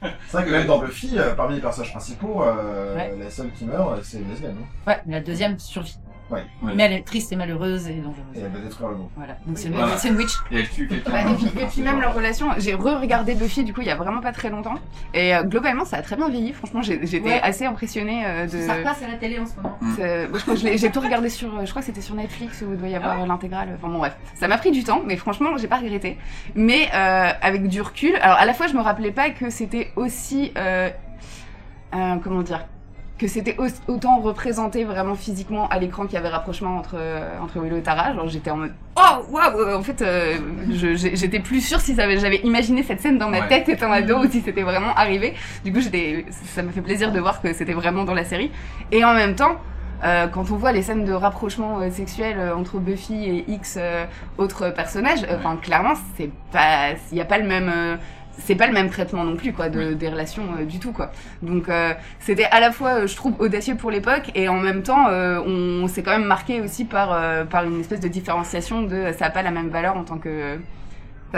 C'est 0.00 0.32
vrai 0.32 0.44
que 0.44 0.50
même 0.50 0.66
dans 0.68 0.78
Buffy, 0.78 1.18
euh, 1.18 1.34
parmi 1.34 1.56
les 1.56 1.60
personnages 1.60 1.90
principaux, 1.90 2.44
euh, 2.44 2.94
Ouais. 2.94 3.16
la 3.18 3.30
seule 3.30 3.50
qui 3.54 3.64
meurt, 3.64 3.98
euh, 3.98 4.02
c'est 4.04 4.18
une 4.18 4.28
lesbienne. 4.28 4.58
Ouais, 4.86 5.00
mais 5.06 5.14
la 5.14 5.20
deuxième 5.20 5.58
survit. 5.58 5.96
Ouais. 6.28 6.44
Ouais. 6.62 6.72
Mais 6.74 6.82
elle 6.84 6.92
est 6.94 7.02
triste 7.06 7.30
et 7.32 7.36
malheureuse 7.36 7.86
et 7.88 7.94
dangereuse. 7.94 8.16
Et 8.34 8.40
elle 8.40 8.50
va 8.50 8.58
détruire 8.58 8.88
le 8.90 8.96
monde. 8.96 9.08
Voilà. 9.16 9.36
Donc 9.46 9.56
c'est 9.58 9.68
une, 9.68 9.74
Voilà. 9.74 9.94
une 10.04 10.16
witch. 10.16 10.32
Et 10.50 10.58
elle 10.60 10.68
tue 10.68 10.88
quelqu'un. 10.88 11.12
Ouais, 11.12 11.22
et, 11.22 11.34
puis, 11.36 11.46
et 11.62 11.66
puis 11.66 11.82
même 11.82 12.00
leur 12.00 12.14
relation, 12.14 12.48
j'ai 12.58 12.74
re-regardé 12.74 13.34
Buffy 13.36 13.62
du 13.62 13.72
coup 13.72 13.80
il 13.82 13.86
y 13.86 13.90
a 13.90 13.94
vraiment 13.96 14.20
pas 14.20 14.32
très 14.32 14.50
longtemps 14.50 14.74
et 15.14 15.36
euh, 15.36 15.44
globalement 15.44 15.84
ça 15.84 15.98
a 15.98 16.02
très 16.02 16.16
bien 16.16 16.28
vieilli. 16.28 16.52
Franchement 16.52 16.82
j'étais 16.82 17.20
Ouais. 17.20 17.40
assez 17.42 17.64
impressionnée 17.64 18.24
euh, 18.26 18.46
de. 18.46 18.60
Ça 18.60 18.74
repasse 18.74 19.02
à 19.02 19.08
la 19.08 19.14
télé 19.14 19.38
en 19.38 19.46
ce 19.46 19.54
moment. 19.56 19.78
Je 19.98 20.26
crois 20.42 20.54
que 20.56 20.60
l'ai- 20.64 20.78
j'ai 20.78 20.90
tout 20.90 21.00
regardé 21.00 21.28
sur, 21.28 21.48
euh, 21.56 21.64
je 21.64 21.70
crois 21.70 21.80
que 21.82 21.86
c'était 21.86 22.00
sur 22.00 22.14
Netflix 22.16 22.62
où 22.66 22.72
il 22.72 22.78
doit 22.78 22.88
y 22.88 22.96
avoir 22.96 23.22
euh, 23.22 23.26
l'intégrale. 23.26 23.68
Enfin 23.76 23.88
bon 23.88 23.98
bref, 23.98 24.16
ça 24.34 24.48
m'a 24.48 24.58
pris 24.58 24.72
du 24.72 24.82
temps, 24.82 25.02
mais 25.06 25.16
franchement 25.16 25.56
j'ai 25.58 25.68
pas 25.68 25.76
regretté. 25.76 26.18
Mais 26.56 26.88
euh, 26.92 27.30
avec 27.40 27.68
du 27.68 27.80
recul, 27.80 28.16
alors 28.16 28.38
à 28.38 28.44
la 28.46 28.52
fois 28.54 28.66
je 28.66 28.74
me 28.74 28.80
rappelais 28.80 29.12
pas 29.12 29.30
que 29.30 29.48
c'était 29.50 29.92
aussi, 29.96 30.52
euh, 30.58 30.90
euh, 31.94 32.16
comment 32.22 32.42
dire, 32.42 32.66
que 33.18 33.26
c'était 33.28 33.56
autant 33.88 34.20
représenté 34.20 34.84
vraiment 34.84 35.14
physiquement 35.14 35.68
à 35.68 35.78
l'écran 35.78 36.04
qu'il 36.04 36.14
y 36.14 36.16
avait 36.18 36.28
rapprochement 36.28 36.76
entre 36.76 36.96
entre 37.40 37.60
Willow 37.60 37.78
et 37.78 37.82
Tara. 37.82 38.14
Genre 38.14 38.28
j'étais 38.28 38.50
en 38.50 38.58
mode 38.58 38.72
oh 38.96 39.24
waouh 39.30 39.76
en 39.76 39.82
fait 39.82 40.04
j'étais 40.70 41.40
plus 41.40 41.60
sûre 41.60 41.80
si 41.80 41.94
j'avais 41.94 42.36
imaginé 42.38 42.82
cette 42.82 43.00
scène 43.00 43.18
dans 43.18 43.30
ma 43.30 43.42
tête 43.42 43.68
étant 43.68 43.90
ado 43.90 44.18
ou 44.18 44.30
si 44.30 44.40
c'était 44.40 44.62
vraiment 44.62 44.94
arrivé. 44.94 45.34
Du 45.64 45.72
coup 45.72 45.80
j'étais 45.80 46.26
ça 46.30 46.62
me 46.62 46.70
fait 46.70 46.82
plaisir 46.82 47.10
de 47.12 47.20
voir 47.20 47.40
que 47.40 47.52
c'était 47.52 47.72
vraiment 47.72 48.04
dans 48.04 48.14
la 48.14 48.24
série 48.24 48.50
et 48.92 49.04
en 49.04 49.14
même 49.14 49.34
temps 49.34 49.56
euh, 50.04 50.26
quand 50.26 50.50
on 50.50 50.56
voit 50.56 50.72
les 50.72 50.82
scènes 50.82 51.04
de 51.04 51.12
rapprochement 51.12 51.80
euh, 51.80 51.90
sexuel 51.90 52.36
euh, 52.38 52.54
entre 52.54 52.78
Buffy 52.78 53.24
et 53.24 53.44
X 53.50 53.78
autres 54.36 54.70
personnages, 54.70 55.26
enfin 55.30 55.56
clairement 55.56 55.94
c'est 56.16 56.30
pas, 56.52 56.90
il 57.10 57.14
n'y 57.14 57.20
a 57.20 57.24
pas 57.24 57.38
le 57.38 57.46
même 57.46 57.98
c'est 58.38 58.54
pas 58.54 58.66
le 58.66 58.72
même 58.72 58.90
traitement 58.90 59.24
non 59.24 59.36
plus 59.36 59.52
quoi 59.52 59.68
de, 59.68 59.94
des 59.94 60.08
relations 60.08 60.44
du 60.68 60.78
tout 60.78 60.92
quoi 60.92 61.10
donc 61.42 61.68
c'était 62.20 62.44
à 62.44 62.60
la 62.60 62.70
fois 62.70 63.06
je 63.06 63.16
trouve 63.16 63.34
audacieux 63.38 63.76
pour 63.76 63.90
l'époque 63.90 64.30
et 64.34 64.48
en 64.48 64.58
même 64.60 64.82
temps 64.82 65.06
on 65.08 65.86
s'est 65.88 66.02
quand 66.02 66.12
même 66.12 66.26
marqué 66.26 66.60
aussi 66.60 66.84
par 66.84 67.46
par 67.46 67.64
une 67.64 67.80
espèce 67.80 68.00
de 68.00 68.08
différenciation 68.08 68.82
de 68.82 69.12
ça 69.18 69.26
a 69.26 69.30
pas 69.30 69.42
la 69.42 69.50
même 69.50 69.68
valeur 69.68 69.96
en 69.96 70.04
tant 70.04 70.18
que 70.18 70.58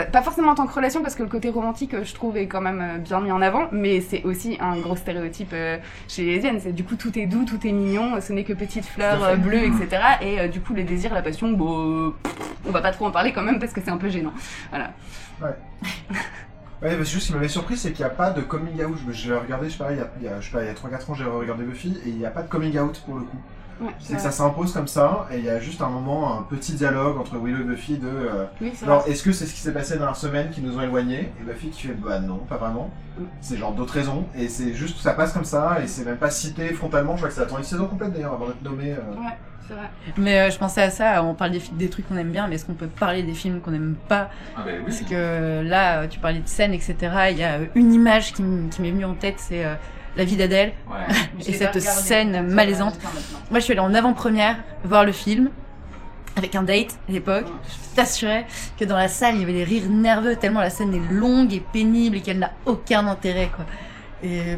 pas 0.05 0.21
forcément 0.21 0.51
en 0.51 0.55
tant 0.55 0.67
que 0.67 0.73
relation, 0.73 1.01
parce 1.01 1.15
que 1.15 1.23
le 1.23 1.29
côté 1.29 1.49
romantique, 1.49 1.95
je 2.03 2.13
trouve, 2.13 2.37
est 2.37 2.47
quand 2.47 2.61
même 2.61 2.81
euh, 2.81 2.97
bien 2.97 3.19
mis 3.21 3.31
en 3.31 3.41
avant, 3.41 3.67
mais 3.71 4.01
c'est 4.01 4.23
aussi 4.23 4.57
un 4.59 4.77
gros 4.77 4.95
stéréotype 4.95 5.51
euh, 5.53 5.77
chez 6.07 6.23
les 6.23 6.33
lesbiennes. 6.33 6.59
C'est 6.59 6.73
du 6.73 6.83
coup, 6.83 6.95
tout 6.95 7.17
est 7.17 7.25
doux, 7.25 7.45
tout 7.45 7.65
est 7.65 7.71
mignon, 7.71 8.19
ce 8.21 8.33
n'est 8.33 8.43
que 8.43 8.53
petites 8.53 8.85
fleurs 8.85 9.23
euh, 9.23 9.35
bleues, 9.35 9.63
etc. 9.63 10.01
Et 10.21 10.47
du 10.47 10.61
coup, 10.61 10.73
les 10.73 10.83
désirs, 10.83 11.13
la 11.13 11.21
passion, 11.21 11.49
bon, 11.51 12.13
on 12.67 12.71
va 12.71 12.81
pas 12.81 12.91
trop 12.91 13.05
en 13.05 13.11
parler 13.11 13.31
quand 13.33 13.43
même, 13.43 13.59
parce 13.59 13.73
que 13.73 13.81
c'est 13.81 13.91
un 13.91 13.97
peu 13.97 14.09
gênant. 14.09 14.33
Voilà. 14.69 14.91
Ouais. 15.41 15.55
Ouais, 16.81 16.95
mais 16.95 17.03
juste 17.03 17.23
ce 17.23 17.27
qui 17.27 17.33
m'avait 17.33 17.49
surpris, 17.49 17.75
c'est 17.75 17.91
qu'il 17.91 18.05
n'y 18.05 18.11
a 18.11 18.13
pas 18.15 18.31
de 18.31 18.41
coming 18.41 18.81
out. 18.85 18.97
Je 19.11 19.33
l'ai 19.33 19.37
regardé, 19.37 19.67
je 19.67 19.73
sais 19.73 19.77
pas, 19.77 19.91
il 19.91 19.97
y 19.97 20.01
a, 20.01 20.09
il 20.17 20.23
y 20.23 20.27
a, 20.29 20.39
je 20.39 20.45
sais 20.45 20.51
pas, 20.53 20.63
il 20.63 20.67
y 20.67 20.69
a 20.69 20.73
3-4 20.73 21.11
ans, 21.11 21.13
j'ai 21.13 21.25
regardé 21.25 21.65
Buffy, 21.65 21.97
et 22.05 22.09
il 22.09 22.17
n'y 22.17 22.25
a 22.25 22.31
pas 22.31 22.41
de 22.41 22.47
coming 22.47 22.77
out 22.79 23.01
pour 23.05 23.15
le 23.15 23.25
coup 23.25 23.37
c'est 23.99 24.15
que 24.15 24.21
ça 24.21 24.31
s'impose 24.31 24.73
comme 24.73 24.87
ça, 24.87 25.27
et 25.31 25.37
il 25.37 25.45
y 25.45 25.49
a 25.49 25.59
juste 25.59 25.81
un 25.81 25.89
moment, 25.89 26.37
un 26.37 26.43
petit 26.43 26.73
dialogue 26.73 27.17
entre 27.17 27.37
Willow 27.37 27.61
et 27.61 27.63
Buffy 27.63 27.97
de. 27.97 28.07
Euh, 28.07 28.45
alors, 28.83 29.05
est-ce 29.07 29.23
que 29.23 29.31
c'est 29.31 29.45
ce 29.45 29.53
qui 29.53 29.59
s'est 29.59 29.73
passé 29.73 29.97
dans 29.97 30.05
la 30.05 30.13
semaine 30.13 30.49
qui 30.49 30.61
nous 30.61 30.77
ont 30.77 30.81
éloignés? 30.81 31.31
Et 31.39 31.43
Buffy 31.43 31.69
qui 31.69 31.87
fait 31.87 31.93
bah 31.93 32.19
non, 32.19 32.37
pas 32.37 32.57
vraiment. 32.57 32.91
Mm. 33.17 33.23
C'est 33.41 33.57
genre 33.57 33.73
d'autres 33.73 33.93
raisons, 33.93 34.25
et 34.35 34.47
c'est 34.47 34.73
juste 34.73 34.99
ça 34.99 35.13
passe 35.13 35.33
comme 35.33 35.45
ça, 35.45 35.77
et 35.83 35.87
c'est 35.87 36.05
même 36.05 36.17
pas 36.17 36.29
cité 36.29 36.73
frontalement. 36.73 37.13
Je 37.13 37.21
crois 37.21 37.29
que 37.29 37.35
ça 37.35 37.43
attend 37.43 37.57
une 37.57 37.63
saison 37.63 37.87
complète 37.87 38.13
d'ailleurs 38.13 38.33
avant 38.33 38.47
d'être 38.47 38.63
nommé. 38.63 38.91
Euh. 38.91 39.19
Ouais. 39.19 39.37
Vrai. 39.69 39.87
Mais 40.17 40.39
euh, 40.39 40.49
je 40.49 40.57
pensais 40.57 40.81
à 40.81 40.89
ça, 40.89 41.23
on 41.23 41.35
parle 41.35 41.51
des, 41.51 41.61
des 41.73 41.91
trucs 41.91 42.07
qu'on 42.09 42.17
aime 42.17 42.31
bien, 42.31 42.47
mais 42.47 42.55
est-ce 42.55 42.65
qu'on 42.65 42.73
peut 42.73 42.87
parler 42.87 43.21
des 43.21 43.35
films 43.35 43.61
qu'on 43.61 43.73
aime 43.73 43.95
pas? 44.07 44.31
Ah 44.57 44.63
bah 44.65 44.71
Parce 44.83 45.01
que 45.01 45.61
là, 45.61 46.07
tu 46.07 46.17
parlais 46.17 46.39
de 46.39 46.47
scènes, 46.47 46.73
etc. 46.73 46.95
Il 47.29 47.37
y 47.37 47.43
a 47.43 47.59
une 47.75 47.93
image 47.93 48.33
qui 48.33 48.41
m'est 48.41 48.89
venue 48.89 49.05
en 49.05 49.13
tête, 49.13 49.35
c'est 49.37 49.63
la 50.17 50.23
vie 50.23 50.35
d'Adèle 50.35 50.73
et 51.47 51.53
cette 51.53 51.79
scène 51.79 52.47
malaisante. 52.47 52.97
Moi, 53.49 53.59
je 53.59 53.65
suis 53.65 53.73
allée 53.73 53.81
en 53.81 53.93
avant-première 53.93 54.57
voir 54.83 55.05
le 55.05 55.11
film 55.11 55.49
avec 56.35 56.55
un 56.55 56.63
date 56.63 56.97
à 57.07 57.11
l'époque. 57.11 57.45
Je 57.47 57.95
t'assurais 57.95 58.45
que 58.79 58.85
dans 58.85 58.97
la 58.97 59.07
salle, 59.07 59.35
il 59.35 59.41
y 59.41 59.43
avait 59.43 59.53
des 59.53 59.63
rires 59.63 59.89
nerveux 59.89 60.35
tellement 60.35 60.61
la 60.61 60.69
scène 60.69 60.93
est 60.93 61.13
longue 61.13 61.53
et 61.53 61.59
pénible 61.59 62.17
et 62.17 62.21
qu'elle 62.21 62.39
n'a 62.39 62.51
aucun 62.65 63.07
intérêt, 63.07 63.49
quoi. 63.53 63.65
Et 64.23 64.57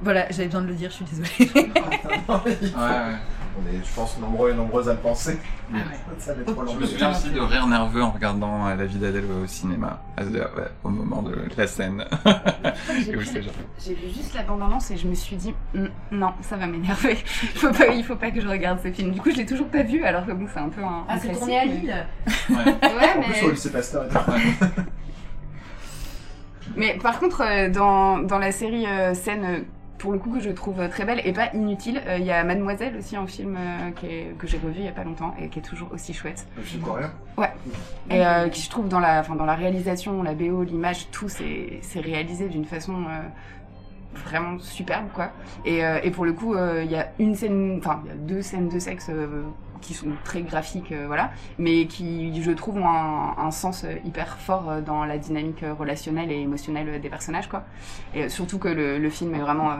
voilà, 0.00 0.26
j'avais 0.30 0.46
besoin 0.46 0.62
de 0.62 0.68
le 0.68 0.74
dire, 0.74 0.90
je 0.90 0.96
suis 0.96 1.04
désolée. 1.04 1.50
ouais 2.28 3.16
on 3.58 3.74
est, 3.74 3.84
je 3.84 3.94
pense, 3.94 4.18
nombreux 4.18 4.50
et 4.50 4.54
nombreuses 4.54 4.88
à 4.88 4.92
le 4.92 4.98
penser. 4.98 5.38
Ah 5.72 5.78
ça 6.18 6.34
trop 6.46 6.66
je 6.66 6.76
me 6.78 6.86
souviens 6.86 7.10
aussi 7.10 7.30
de 7.30 7.40
rire 7.40 7.66
nerveux 7.66 8.02
en 8.02 8.10
regardant 8.10 8.66
euh, 8.66 8.74
La 8.74 8.86
vie 8.86 8.98
d'Adèle 8.98 9.24
au 9.24 9.46
cinéma, 9.46 10.02
au 10.82 10.88
moment 10.88 11.22
de 11.22 11.36
la 11.56 11.66
scène. 11.66 12.04
J'ai 13.04 13.12
vu, 13.12 14.08
juste 14.08 14.34
la 14.34 14.42
bande-annonce 14.42 14.90
et 14.90 14.96
je 14.96 15.06
me 15.06 15.14
suis 15.14 15.36
dit, 15.36 15.54
non, 16.10 16.32
ça 16.40 16.56
va 16.56 16.66
m'énerver. 16.66 17.18
il, 17.42 17.48
faut 17.58 17.72
pas, 17.72 17.88
il 17.88 18.04
faut 18.04 18.16
pas 18.16 18.30
que 18.30 18.40
je 18.40 18.48
regarde 18.48 18.78
ce 18.82 18.90
film. 18.90 19.12
Du 19.12 19.20
coup, 19.20 19.30
je 19.30 19.36
l'ai 19.36 19.46
toujours 19.46 19.68
pas 19.68 19.82
vu, 19.82 20.04
alors 20.04 20.24
que 20.26 20.32
bon, 20.32 20.46
c'est 20.52 20.60
un 20.60 20.68
peu 20.68 20.82
un. 20.82 21.04
Ah, 21.08 21.18
c'est 21.18 21.32
tourné 21.32 21.58
à 21.58 21.64
Lille 21.64 22.06
Ouais, 22.50 22.56
ouais 22.64 23.12
en 23.16 23.20
mais... 23.20 23.34
plus, 23.34 23.46
au 23.46 23.50
lycée 23.50 23.70
Pasteur 23.70 24.06
Mais 26.76 26.98
par 27.02 27.18
contre, 27.18 27.42
euh, 27.42 27.68
dans, 27.68 28.18
dans 28.18 28.38
la 28.38 28.52
série 28.52 28.86
euh, 28.86 29.14
scène 29.14 29.64
pour 29.98 30.12
le 30.12 30.18
coup 30.18 30.30
que 30.30 30.40
je 30.40 30.50
trouve 30.50 30.88
très 30.88 31.04
belle 31.04 31.20
et 31.24 31.32
pas 31.32 31.50
inutile. 31.54 32.00
Euh, 32.06 32.18
il 32.18 32.24
y 32.24 32.30
a 32.30 32.42
Mademoiselle 32.44 32.96
aussi 32.96 33.16
en 33.16 33.26
film 33.26 33.56
euh, 33.56 33.90
qui 33.90 34.06
est, 34.06 34.38
que 34.38 34.46
j'ai 34.46 34.58
revu 34.58 34.76
il 34.78 34.84
y 34.84 34.88
a 34.88 34.92
pas 34.92 35.04
longtemps 35.04 35.34
et 35.40 35.48
qui 35.48 35.58
est 35.58 35.62
toujours 35.62 35.92
aussi 35.92 36.14
chouette. 36.14 36.46
Le 36.56 36.62
film 36.62 36.82
coréen 36.82 37.12
Ouais. 37.36 37.50
Et 38.10 38.24
euh, 38.24 38.48
qui 38.48 38.62
je 38.62 38.70
trouve 38.70 38.88
dans 38.88 39.00
la, 39.00 39.20
enfin 39.20 39.34
dans 39.34 39.44
la 39.44 39.54
réalisation, 39.54 40.22
la 40.22 40.34
BO, 40.34 40.62
l'image, 40.62 41.10
tout 41.10 41.28
c'est 41.28 41.80
c'est 41.82 42.00
réalisé 42.00 42.48
d'une 42.48 42.64
façon 42.64 43.04
vraiment 44.14 44.58
superbe 44.58 45.06
quoi. 45.14 45.30
Et, 45.64 45.80
et 46.02 46.10
pour 46.10 46.24
le 46.24 46.32
coup, 46.32 46.54
il 46.56 46.90
y 46.90 46.96
a 46.96 47.12
une 47.18 47.34
scène, 47.34 47.78
enfin 47.78 48.02
il 48.04 48.08
y 48.08 48.12
a 48.12 48.16
deux 48.16 48.42
scènes 48.42 48.68
de 48.68 48.78
sexe 48.78 49.10
qui 49.80 49.94
sont 49.94 50.08
très 50.24 50.42
graphiques, 50.42 50.92
voilà, 51.06 51.30
mais 51.58 51.86
qui, 51.86 52.42
je 52.42 52.50
trouve, 52.50 52.78
ont 52.78 52.86
un, 52.86 53.50
sens 53.50 53.86
hyper 54.04 54.38
fort 54.38 54.82
dans 54.84 55.04
la 55.04 55.18
dynamique 55.18 55.64
relationnelle 55.78 56.32
et 56.32 56.40
émotionnelle 56.40 57.00
des 57.00 57.08
personnages, 57.08 57.48
quoi. 57.48 57.64
Et 58.14 58.28
surtout 58.28 58.58
que 58.58 58.68
le 58.68 59.10
film 59.10 59.34
est 59.34 59.40
vraiment 59.40 59.70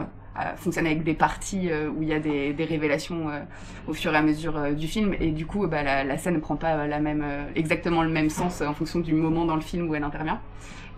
fonctionne 0.55 0.85
avec 0.85 1.03
des 1.03 1.13
parties 1.13 1.69
euh, 1.69 1.89
où 1.89 2.01
il 2.01 2.09
y 2.09 2.13
a 2.13 2.19
des, 2.19 2.53
révélations 2.59 3.29
euh, 3.29 3.39
au 3.87 3.93
fur 3.93 4.13
et 4.13 4.17
à 4.17 4.21
mesure 4.21 4.57
euh, 4.57 4.71
du 4.71 4.87
film, 4.87 5.13
et 5.19 5.31
du 5.31 5.45
coup, 5.45 5.67
bah, 5.67 5.83
la, 5.83 6.17
scène 6.17 6.35
ne 6.35 6.39
prend 6.39 6.55
pas 6.55 6.87
exactement 7.55 8.03
le 8.03 8.09
même 8.09 8.29
sens 8.29 8.61
en 8.61 8.73
fonction 8.73 8.99
du 8.99 9.13
moment 9.13 9.45
dans 9.45 9.55
le 9.55 9.61
film 9.61 9.89
où 9.89 9.95
elle 9.95 10.03
intervient. 10.03 10.39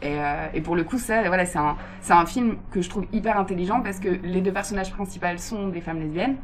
Et, 0.03 0.61
pour 0.61 0.75
le 0.75 0.83
coup, 0.83 0.97
ça, 0.97 1.21
voilà, 1.27 1.45
c'est 1.45 1.59
un, 1.59 1.77
un 2.09 2.25
film 2.25 2.55
que 2.71 2.81
je 2.81 2.89
trouve 2.89 3.05
hyper 3.13 3.37
intelligent 3.37 3.81
parce 3.81 3.99
que 3.99 4.09
les 4.23 4.41
deux 4.41 4.51
personnages 4.51 4.91
principaux 4.91 5.37
sont 5.37 5.67
des 5.67 5.79
femmes 5.79 5.99
lesbiennes 5.99 6.37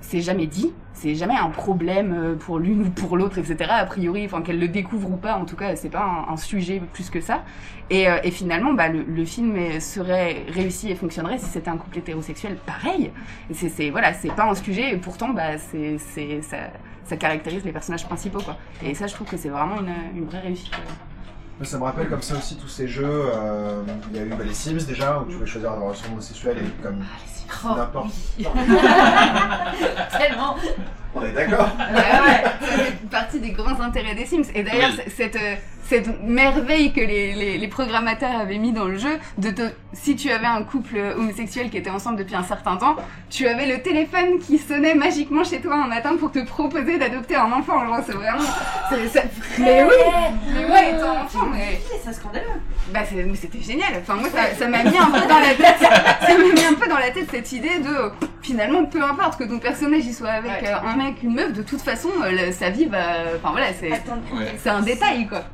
c'est 0.00 0.20
jamais 0.20 0.46
dit, 0.46 0.72
c'est 0.92 1.14
jamais 1.14 1.36
un 1.36 1.50
problème 1.50 2.12
euh, 2.12 2.34
pour 2.34 2.58
l'une 2.58 2.82
ou 2.82 2.90
pour 2.90 3.16
l'autre, 3.16 3.38
etc. 3.38 3.70
A 3.70 3.84
priori, 3.84 4.24
enfin 4.24 4.42
qu'elle 4.42 4.58
le 4.58 4.68
découvre 4.68 5.10
ou 5.10 5.16
pas, 5.16 5.36
en 5.36 5.44
tout 5.44 5.56
cas, 5.56 5.76
c'est 5.76 5.88
pas 5.88 6.26
un, 6.28 6.36
sujet 6.36 6.80
plus 6.92 7.10
que 7.10 7.20
ça. 7.20 7.42
Et, 7.90 8.08
euh, 8.08 8.18
finalement, 8.30 8.72
bah, 8.72 8.88
le, 8.88 9.24
film 9.24 9.80
serait 9.80 10.44
réussi 10.48 10.90
et 10.90 10.94
fonctionnerait 10.94 11.38
si 11.38 11.46
c'était 11.46 11.70
un 11.70 11.76
couple 11.76 11.98
hétérosexuel 11.98 12.56
pareil. 12.66 13.10
C'est 13.52 13.90
voilà, 13.90 14.12
c'est 14.12 14.34
pas 14.34 14.44
un 14.44 14.54
sujet, 14.54 14.94
et 14.94 14.96
pourtant, 14.96 15.30
bah, 15.30 15.58
c'est 15.58 15.98
ça, 16.42 16.56
ça 17.04 17.16
caractérise 17.16 17.64
les 17.64 17.72
personnages 17.72 18.04
principaux, 18.04 18.40
quoi. 18.40 18.56
Et 18.82 18.94
ça, 18.94 19.06
je 19.06 19.14
trouve 19.14 19.28
que 19.28 19.36
c'est 19.36 19.48
vraiment 19.48 19.80
une, 19.80 20.18
une 20.18 20.24
vraie 20.24 20.40
réussite. 20.40 20.72
Ça 21.62 21.78
me 21.78 21.84
rappelle 21.84 22.08
comme 22.08 22.22
ça 22.22 22.36
aussi 22.36 22.56
tous 22.56 22.68
ces 22.68 22.88
jeux. 22.88 23.04
Euh, 23.34 23.82
il 24.10 24.16
y 24.16 24.20
a 24.20 24.24
eu 24.24 24.30
bah, 24.30 24.44
les 24.44 24.54
Sims 24.54 24.84
déjà, 24.86 25.18
où 25.20 25.26
tu 25.26 25.34
pouvais 25.34 25.46
choisir 25.46 25.74
une 25.74 25.82
relation 25.82 26.10
homosexuelle 26.12 26.58
et 26.58 26.82
comme 26.82 27.04
Oh, 27.64 27.68
N'importe. 27.76 28.10
Tellement. 30.18 30.56
On 31.14 31.24
est 31.24 31.32
d'accord? 31.32 31.68
Ouais, 31.78 31.96
ouais. 31.96 32.44
C'est 32.60 33.10
partie 33.10 33.40
des 33.40 33.50
grands 33.50 33.80
intérêts 33.80 34.14
des 34.14 34.26
Sims. 34.26 34.44
Et 34.54 34.62
d'ailleurs, 34.62 34.90
cette, 35.08 35.36
euh, 35.36 35.56
cette 35.84 36.22
merveille 36.22 36.92
que 36.92 37.00
les, 37.00 37.34
les, 37.34 37.58
les, 37.58 37.68
programmateurs 37.68 38.36
avaient 38.38 38.58
mis 38.58 38.72
dans 38.72 38.84
le 38.84 38.96
jeu, 38.96 39.18
de 39.38 39.50
te, 39.50 39.62
si 39.92 40.14
tu 40.14 40.30
avais 40.30 40.46
un 40.46 40.62
couple 40.62 40.98
homosexuel 41.16 41.68
qui 41.70 41.78
était 41.78 41.90
ensemble 41.90 42.18
depuis 42.18 42.36
un 42.36 42.44
certain 42.44 42.76
temps, 42.76 42.96
tu 43.28 43.48
avais 43.48 43.66
le 43.66 43.82
téléphone 43.82 44.38
qui 44.38 44.58
sonnait 44.58 44.94
magiquement 44.94 45.42
chez 45.42 45.60
toi 45.60 45.82
un 45.84 45.88
matin 45.88 46.16
pour 46.16 46.30
te 46.30 46.38
proposer 46.44 46.98
d'adopter 46.98 47.34
un 47.34 47.50
enfant. 47.50 47.84
Genre, 47.84 47.98
c'est 48.06 48.12
vraiment. 48.12 48.44
C'est, 48.90 49.24
mais 49.58 49.84
oui 49.84 50.34
Mais 50.54 50.64
ouais, 50.66 50.98
ton 50.98 51.10
enfant, 51.10 51.46
mais. 51.52 51.80
C'est 52.04 52.12
scandaleux 52.12 52.46
Bah, 52.92 53.00
c'était 53.34 53.60
génial. 53.60 53.92
Enfin, 54.00 54.14
moi, 54.14 54.28
ça, 54.30 54.68
m'a 54.68 54.82
mis 54.82 54.96
un 54.96 55.10
peu 55.10 55.26
dans 55.26 55.40
la 55.40 55.54
tête. 55.54 55.78
Ça 55.80 56.38
m'a 56.38 56.52
mis 56.52 56.64
un 56.64 56.74
peu 56.74 56.88
dans 56.88 56.98
la 56.98 57.10
tête 57.10 57.28
cette 57.30 57.52
idée 57.52 57.78
de 57.78 58.10
finalement, 58.42 58.84
peu 58.84 59.02
importe 59.02 59.38
que 59.38 59.44
ton 59.44 59.58
personnage 59.58 60.06
il 60.06 60.14
soit 60.14 60.30
avec 60.30 60.64
euh, 60.64 60.76
un 60.84 60.96
mec, 60.96 61.22
une 61.22 61.34
meuf, 61.34 61.52
de 61.52 61.62
toute 61.62 61.80
façon, 61.80 62.08
euh, 62.24 62.52
sa 62.52 62.70
vie 62.70 62.86
va. 62.86 63.36
Enfin 63.36 63.50
voilà, 63.52 63.72
c'est 63.78 63.90
c'est 64.58 64.70
un 64.70 64.80
détail 64.80 65.26
quoi. 65.26 65.44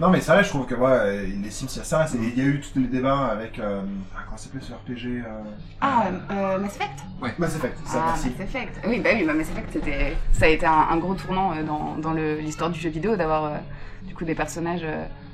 Non, 0.00 0.08
mais 0.08 0.22
c'est 0.22 0.32
vrai, 0.32 0.42
je 0.42 0.48
trouve 0.48 0.64
que 0.64 0.74
ouais, 0.74 1.26
les 1.26 1.50
Sims, 1.50 1.66
il 1.70 1.76
y 1.76 1.80
a 1.80 1.84
ça. 1.84 2.06
Il 2.14 2.38
y 2.38 2.40
a 2.40 2.44
eu 2.44 2.60
tous 2.60 2.78
les 2.78 2.86
débats 2.86 3.26
avec. 3.26 3.58
Euh, 3.58 3.82
ah, 4.16 4.20
comment 4.24 4.38
s'appelle 4.38 4.62
ce 4.62 4.72
RPG 4.72 5.22
euh, 5.26 5.42
Ah, 5.82 6.04
euh, 6.30 6.58
Mass 6.58 6.76
Effect 6.76 7.00
Ouais, 7.20 7.34
Mass 7.36 7.56
Effect, 7.56 7.78
ça, 7.84 8.04
ah, 8.06 8.10
Mass 8.12 8.26
Effect. 8.26 8.80
Oui, 8.86 9.00
bah 9.00 9.10
oui, 9.12 9.24
bah, 9.26 9.34
Mass 9.34 9.50
Effect, 9.50 9.68
c'était, 9.70 10.16
ça 10.32 10.46
a 10.46 10.48
été 10.48 10.64
un, 10.64 10.86
un 10.90 10.96
gros 10.96 11.14
tournant 11.14 11.52
euh, 11.52 11.62
dans, 11.62 11.96
dans 11.98 12.14
l'histoire 12.14 12.70
du 12.70 12.80
jeu 12.80 12.88
vidéo 12.88 13.14
d'avoir 13.16 13.52
du 14.02 14.14
coup 14.14 14.24
des 14.24 14.34
personnages 14.34 14.86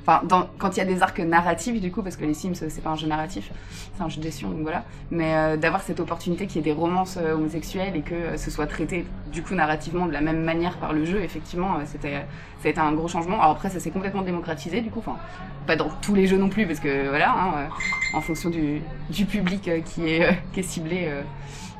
Quand 0.07 0.69
il 0.71 0.77
y 0.77 0.81
a 0.81 0.85
des 0.85 1.03
arcs 1.03 1.19
narratifs, 1.19 1.81
du 1.81 1.91
coup, 1.91 2.01
parce 2.01 2.15
que 2.15 2.23
les 2.23 2.33
Sims, 2.33 2.53
c'est 2.53 2.81
pas 2.81 2.91
un 2.91 2.95
jeu 2.95 3.07
narratif, 3.07 3.51
c'est 3.95 4.01
un 4.01 4.07
jeu 4.07 4.19
de 4.19 4.23
gestion, 4.23 4.49
donc 4.49 4.61
voilà. 4.61 4.85
Mais 5.11 5.35
euh, 5.35 5.57
d'avoir 5.57 5.81
cette 5.81 5.99
opportunité 5.99 6.47
qu'il 6.47 6.57
y 6.57 6.59
ait 6.59 6.73
des 6.73 6.79
romances 6.79 7.17
euh, 7.21 7.33
homosexuelles 7.33 7.93
et 7.93 8.01
que 8.01 8.13
euh, 8.13 8.37
ce 8.37 8.49
soit 8.49 8.67
traité, 8.67 9.05
du 9.33 9.43
coup, 9.43 9.53
narrativement 9.53 10.05
de 10.05 10.13
la 10.13 10.21
même 10.21 10.43
manière 10.43 10.77
par 10.77 10.93
le 10.93 11.03
jeu, 11.03 11.21
effectivement, 11.21 11.79
c'était, 11.85 12.25
ça 12.61 12.67
a 12.67 12.69
été 12.69 12.79
un 12.79 12.93
gros 12.93 13.09
changement. 13.09 13.41
Alors 13.41 13.51
après, 13.51 13.69
ça 13.69 13.81
s'est 13.81 13.91
complètement 13.91 14.21
démocratisé, 14.21 14.79
du 14.79 14.89
coup, 14.89 14.99
enfin, 14.99 15.17
pas 15.65 15.75
dans 15.75 15.89
tous 16.01 16.15
les 16.15 16.25
jeux 16.25 16.37
non 16.37 16.47
plus, 16.47 16.65
parce 16.65 16.79
que 16.79 17.09
voilà, 17.09 17.31
hein, 17.31 17.69
en 18.13 18.21
fonction 18.21 18.49
du, 18.49 18.81
public 19.25 19.69
qui 19.83 20.07
est, 20.07 20.37
qui 20.53 20.61
est 20.61 20.63
ciblé, 20.63 21.11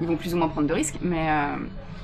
ils 0.02 0.08
vont 0.08 0.18
plus 0.18 0.34
ou 0.34 0.38
moins 0.38 0.50
prendre 0.50 0.68
de 0.68 0.74
risques, 0.74 1.00
mais. 1.02 1.28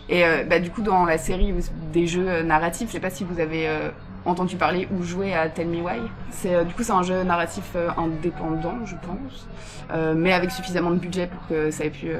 et 0.08 0.24
bah, 0.50 0.60
du 0.60 0.70
coup, 0.70 0.82
dans 0.82 1.04
la 1.04 1.18
série 1.18 1.54
des 1.92 2.08
jeux 2.08 2.44
narratifs, 2.44 2.88
je 2.88 2.94
sais 2.94 3.02
pas 3.02 3.10
si 3.10 3.26
vous 3.26 3.42
avez 3.42 3.68
entendu 4.26 4.56
parler 4.56 4.88
ou 4.92 5.04
joué 5.04 5.34
à 5.34 5.50
Tell 5.50 5.68
Me 5.68 5.82
Why. 5.82 6.00
Euh, 6.46 6.64
du 6.64 6.74
coup 6.74 6.84
c'est 6.84 6.92
un 6.92 7.04
jeu 7.04 7.24
narratif 7.24 7.72
euh, 7.76 7.90
indépendant, 7.98 8.86
je 8.86 8.96
pense, 8.96 9.48
euh, 9.92 10.14
mais 10.16 10.34
avec 10.34 10.52
suffisamment 10.52 10.92
de 10.92 10.98
budget 10.98 11.28
pour 11.28 11.48
que 11.48 11.72
ça 11.72 11.86
ait 11.86 11.90
pu 11.90 12.12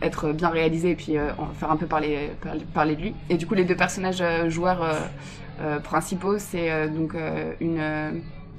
être 0.00 0.32
bien 0.32 0.48
réalisé 0.48 0.90
et 0.90 0.94
puis 0.94 1.16
faire 1.54 1.70
un 1.70 1.76
peu 1.76 1.86
parler, 1.86 2.30
parler, 2.72 2.94
de 2.94 3.00
lui. 3.00 3.14
Et 3.30 3.36
du 3.36 3.46
coup, 3.46 3.54
les 3.54 3.64
deux 3.64 3.74
personnages 3.74 4.22
joueurs 4.48 4.86
principaux, 5.82 6.38
c'est 6.38 6.88
donc 6.88 7.16
une, 7.60 7.82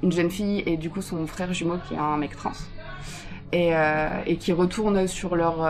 une 0.02 0.12
jeune 0.12 0.30
fille 0.30 0.62
et 0.66 0.76
du 0.76 0.90
coup 0.90 1.00
son 1.00 1.26
frère 1.26 1.54
jumeau 1.54 1.76
qui 1.88 1.94
est 1.94 1.98
un 1.98 2.18
mec 2.18 2.36
trans. 2.36 2.52
Et, 3.52 3.72
et 4.26 4.36
qui 4.36 4.52
retournent 4.52 5.06
sur 5.06 5.34
leur 5.34 5.66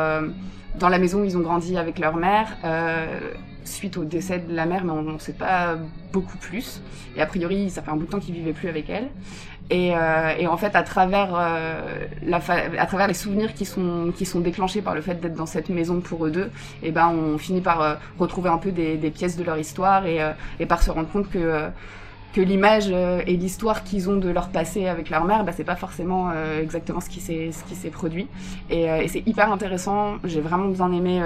dans 0.79 0.89
la 0.89 0.99
maison 0.99 1.21
où 1.21 1.25
ils 1.25 1.37
ont 1.37 1.41
grandi 1.41 1.77
avec 1.77 2.01
leur 2.01 2.17
mère 2.17 2.57
suite 3.65 3.97
au 3.97 4.05
décès 4.05 4.39
de 4.39 4.55
la 4.55 4.67
mère, 4.67 4.85
mais 4.85 4.93
on 4.93 5.03
ne 5.03 5.19
sait 5.19 5.33
pas 5.33 5.77
beaucoup 6.13 6.39
plus. 6.39 6.81
Et 7.17 7.23
a 7.23 7.27
priori, 7.27 7.71
ça 7.71 7.83
fait 7.83 7.91
un 7.91 7.97
bout 7.97 8.07
de 8.07 8.11
temps 8.11 8.21
qu'ils 8.21 8.35
vivaient 8.35 8.53
plus 8.53 8.69
avec 8.69 8.89
elle. 8.91 9.09
Et, 9.71 9.95
euh, 9.95 10.49
en 10.49 10.57
fait, 10.57 10.75
à 10.75 10.83
travers, 10.83 11.31
euh, 11.33 13.07
les 13.07 13.15
souvenirs 13.15 13.55
qui 13.55 13.65
sont, 13.65 14.13
déclenchés 14.41 14.83
par 14.83 14.95
le 14.95 15.01
fait 15.01 15.21
d'être 15.21 15.35
dans 15.35 15.47
cette 15.47 15.69
maison 15.69 16.01
pour 16.01 16.27
eux 16.27 16.31
deux, 16.31 16.51
et 16.83 16.89
eh 16.89 16.91
ben, 16.91 17.09
on 17.09 17.39
finit 17.39 17.61
par 17.61 17.81
euh, 17.81 17.95
retrouver 18.19 18.51
un 18.51 18.59
peu 18.59 18.73
des, 18.73 18.97
pièces 19.11 19.37
de 19.37 19.45
leur 19.45 19.59
histoire 19.59 20.05
et 20.07 20.67
par 20.67 20.83
se 20.83 20.91
rendre 20.91 21.09
compte 21.09 21.31
que 21.31 21.69
que 22.33 22.41
l'image 22.41 22.89
euh, 22.91 23.23
et 23.27 23.37
l'histoire 23.37 23.83
qu'ils 23.83 24.09
ont 24.09 24.17
de 24.17 24.29
leur 24.29 24.51
passé 24.51 24.87
avec 24.87 25.11
leur 25.11 25.25
mère, 25.25 25.45
bah, 25.45 25.53
c'est 25.53 25.65
pas 25.65 25.77
forcément 25.77 26.31
euh, 26.33 26.63
exactement 26.63 27.01
ce 27.01 27.09
qui 27.09 27.21
s'est 27.21 27.51
ce 27.53 27.65
qui 27.65 27.75
s'est 27.75 27.91
produit. 27.91 28.29
Et, 28.69 28.91
euh, 28.91 29.03
et 29.03 29.09
c'est 29.09 29.27
hyper 29.27 29.51
intéressant. 29.51 30.17
J'ai 30.25 30.41
vraiment 30.41 30.69
bien 30.69 30.93
aimé 30.93 31.21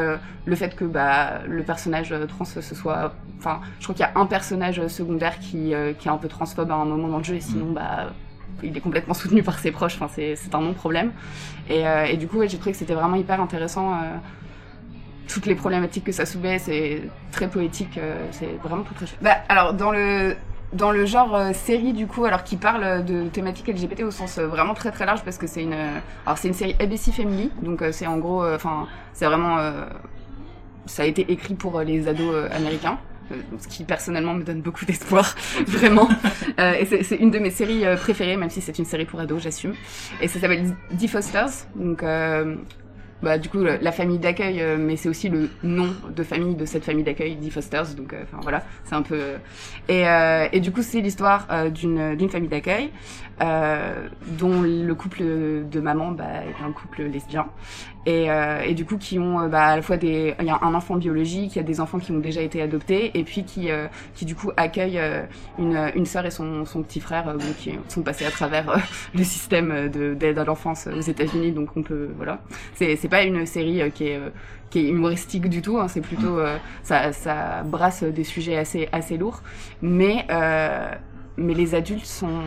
le 0.44 0.56
fait 0.56 0.74
que 0.74 0.84
bah, 0.84 1.40
le 1.46 1.62
personnage 1.62 2.14
trans 2.28 2.44
ce 2.44 2.60
soit. 2.60 3.12
Enfin, 3.38 3.60
je 3.78 3.84
crois 3.84 3.94
qu'il 3.94 4.04
y 4.04 4.08
a 4.08 4.18
un 4.18 4.26
personnage 4.26 4.86
secondaire 4.88 5.38
qui 5.38 5.72
qui 5.98 6.08
est 6.08 6.10
un 6.10 6.16
peu 6.16 6.28
transphobe 6.28 6.70
à 6.70 6.74
un 6.74 6.84
moment 6.84 7.08
dans 7.08 7.18
le 7.18 7.24
jeu, 7.24 7.34
et 7.34 7.40
sinon 7.40 7.66
mm. 7.66 7.74
bah 7.74 8.12
il 8.62 8.76
est 8.76 8.80
complètement 8.80 9.14
soutenu 9.14 9.42
par 9.42 9.58
ses 9.58 9.72
proches. 9.72 9.96
Enfin, 9.96 10.08
c'est 10.14 10.36
c'est 10.36 10.54
un 10.54 10.60
non 10.60 10.72
problème. 10.72 11.12
Et, 11.68 11.82
et 12.10 12.16
du 12.16 12.26
coup, 12.26 12.40
j'ai 12.42 12.56
trouvé 12.56 12.72
que 12.72 12.78
c'était 12.78 12.94
vraiment 12.94 13.16
hyper 13.16 13.40
intéressant 13.40 13.98
toutes 15.26 15.46
les 15.46 15.54
problématiques 15.54 16.04
que 16.04 16.12
ça 16.12 16.26
soulevait, 16.26 16.58
c'est 16.58 17.02
très 17.32 17.48
poétique, 17.48 17.98
c'est 18.30 18.58
vraiment 18.62 18.82
très 18.82 18.94
très 18.94 19.06
chouette. 19.06 19.18
Bah, 19.22 19.36
alors 19.48 19.72
dans 19.72 19.90
le 19.90 20.36
dans 20.74 20.90
le 20.90 21.06
genre 21.06 21.34
euh, 21.34 21.52
série 21.52 21.92
du 21.92 22.06
coup, 22.06 22.24
alors 22.24 22.44
qui 22.44 22.56
parle 22.56 23.04
de 23.04 23.28
thématiques 23.28 23.68
LGBT 23.68 24.02
au 24.02 24.10
sens 24.10 24.38
euh, 24.38 24.46
vraiment 24.46 24.74
très 24.74 24.90
très 24.90 25.06
large 25.06 25.22
parce 25.24 25.38
que 25.38 25.46
c'est 25.46 25.62
une, 25.62 25.76
alors 26.26 26.38
c'est 26.38 26.48
une 26.48 26.54
série 26.54 26.76
ABC 26.80 27.12
Family, 27.12 27.50
donc 27.62 27.82
euh, 27.82 27.92
c'est 27.92 28.06
en 28.06 28.18
gros, 28.18 28.44
enfin 28.46 28.87
c'est 29.12 29.26
vraiment, 29.26 29.58
ça 30.87 31.04
a 31.04 31.06
été 31.06 31.30
écrit 31.32 31.54
pour 31.54 31.80
les 31.80 32.08
ados 32.08 32.50
américains. 32.52 32.98
Ce 33.58 33.68
qui 33.68 33.84
personnellement 33.84 34.34
me 34.34 34.42
donne 34.42 34.60
beaucoup 34.60 34.84
d'espoir, 34.84 35.34
vraiment. 35.66 36.08
et 36.58 36.84
c'est 36.84 37.16
une 37.16 37.30
de 37.30 37.38
mes 37.38 37.50
séries 37.50 37.84
préférées, 37.96 38.37
même 38.37 38.50
si 38.50 38.60
c'est 38.60 38.78
une 38.78 38.84
série 38.84 39.06
pour 39.06 39.18
ados, 39.18 39.42
j'assume. 39.42 39.72
Et 40.20 40.28
ça 40.28 40.38
s'appelle 40.40 40.74
The 41.00 41.08
Fosters, 41.08 41.66
donc 41.74 42.04
bah, 43.22 43.38
du 43.38 43.48
coup 43.48 43.62
la 43.62 43.92
famille 43.92 44.18
d'accueil, 44.18 44.61
euh, 44.61 44.77
mais 44.79 44.96
c'est 44.96 45.09
aussi 45.09 45.29
le 45.29 45.48
nom 45.62 45.88
de 46.14 46.22
famille 46.22 46.55
de 46.55 46.66
cette 46.66 46.85
famille 46.85 47.05
d'accueil, 47.05 47.37
The 47.37 47.50
Fosters. 47.50 47.94
Donc, 47.96 48.12
euh, 48.12 48.22
enfin 48.24 48.38
voilà, 48.42 48.62
c'est 48.85 48.94
un 48.94 49.03
peu. 49.03 49.18
Et, 49.88 50.07
euh, 50.07 50.46
et 50.53 50.61
du 50.61 50.72
coup, 50.72 50.83
c'est 50.83 51.00
l'histoire 51.00 51.46
d'une 51.70 52.16
d'une 52.16 52.29
famille 52.29 52.48
d'accueil 52.48 52.90
dont 53.40 54.62
le 54.62 54.94
couple 54.94 55.23
de 55.23 55.81
maman 55.81 56.12
bah, 56.12 56.25
est 56.25 56.64
un 56.64 56.73
couple 56.73 57.03
lesbien. 57.03 57.47
Et, 58.07 58.31
euh, 58.31 58.61
et, 58.61 58.75
du 58.75 58.85
coup 58.85 58.99
qui 58.99 59.18
ont 59.18 59.40
euh, 59.40 59.49
bah, 59.49 59.62
à 59.62 59.77
la 59.77 59.83
fois 59.83 59.97
des 59.97 60.35
il 60.38 60.44
y 60.44 60.51
a 60.51 60.59
un 60.61 60.75
enfant 60.75 60.97
biologique 60.97 61.55
il 61.55 61.57
y 61.57 61.61
a 61.61 61.64
des 61.64 61.81
enfants 61.81 61.99
qui 61.99 62.12
ont 62.12 62.18
déjà 62.18 62.42
été 62.42 62.61
adoptés 62.61 63.11
et 63.18 63.25
puis 63.25 63.44
qui 63.44 63.70
euh, 63.70 63.87
qui 64.14 64.27
du 64.27 64.35
coup 64.35 64.51
accueillent 64.59 64.99
euh, 64.99 65.23
une 65.59 65.90
une 65.94 66.05
sœur 66.05 66.27
et 66.27 66.31
son 66.31 66.66
son 66.66 66.83
petit 66.83 67.01
frère 67.01 67.35
qui 67.59 67.79
sont 67.88 68.03
passés 68.03 68.27
à 68.27 68.31
travers 68.31 68.77
le 69.14 69.25
système 69.25 69.88
de 69.88 70.12
d'aide 70.12 70.38
à 70.38 70.44
l'enfance 70.44 70.87
aux 70.87 71.01
États-Unis. 71.01 71.53
Donc 71.53 71.70
on 71.77 71.83
peut 71.83 72.11
voilà. 72.14 72.40
C'est 72.75 72.97
c'est 72.97 73.09
pas 73.09 73.23
une 73.23 73.47
série 73.47 73.90
qui 73.92 74.09
est 74.09 74.20
qui 74.68 74.81
est 74.81 74.88
humoristique 74.90 75.49
du 75.49 75.62
tout 75.62 75.79
hein, 75.79 75.88
c'est 75.88 76.03
plutôt 76.03 76.40
ça 76.83 77.12
ça 77.12 77.62
brasse 77.64 78.03
des 78.03 78.25
sujets 78.25 78.59
assez 78.59 78.87
assez 78.92 79.16
lourds. 79.16 79.40
Mais 79.81 80.27
mais 81.37 81.55
les 81.55 81.75
adultes 81.75 82.05
sont 82.05 82.42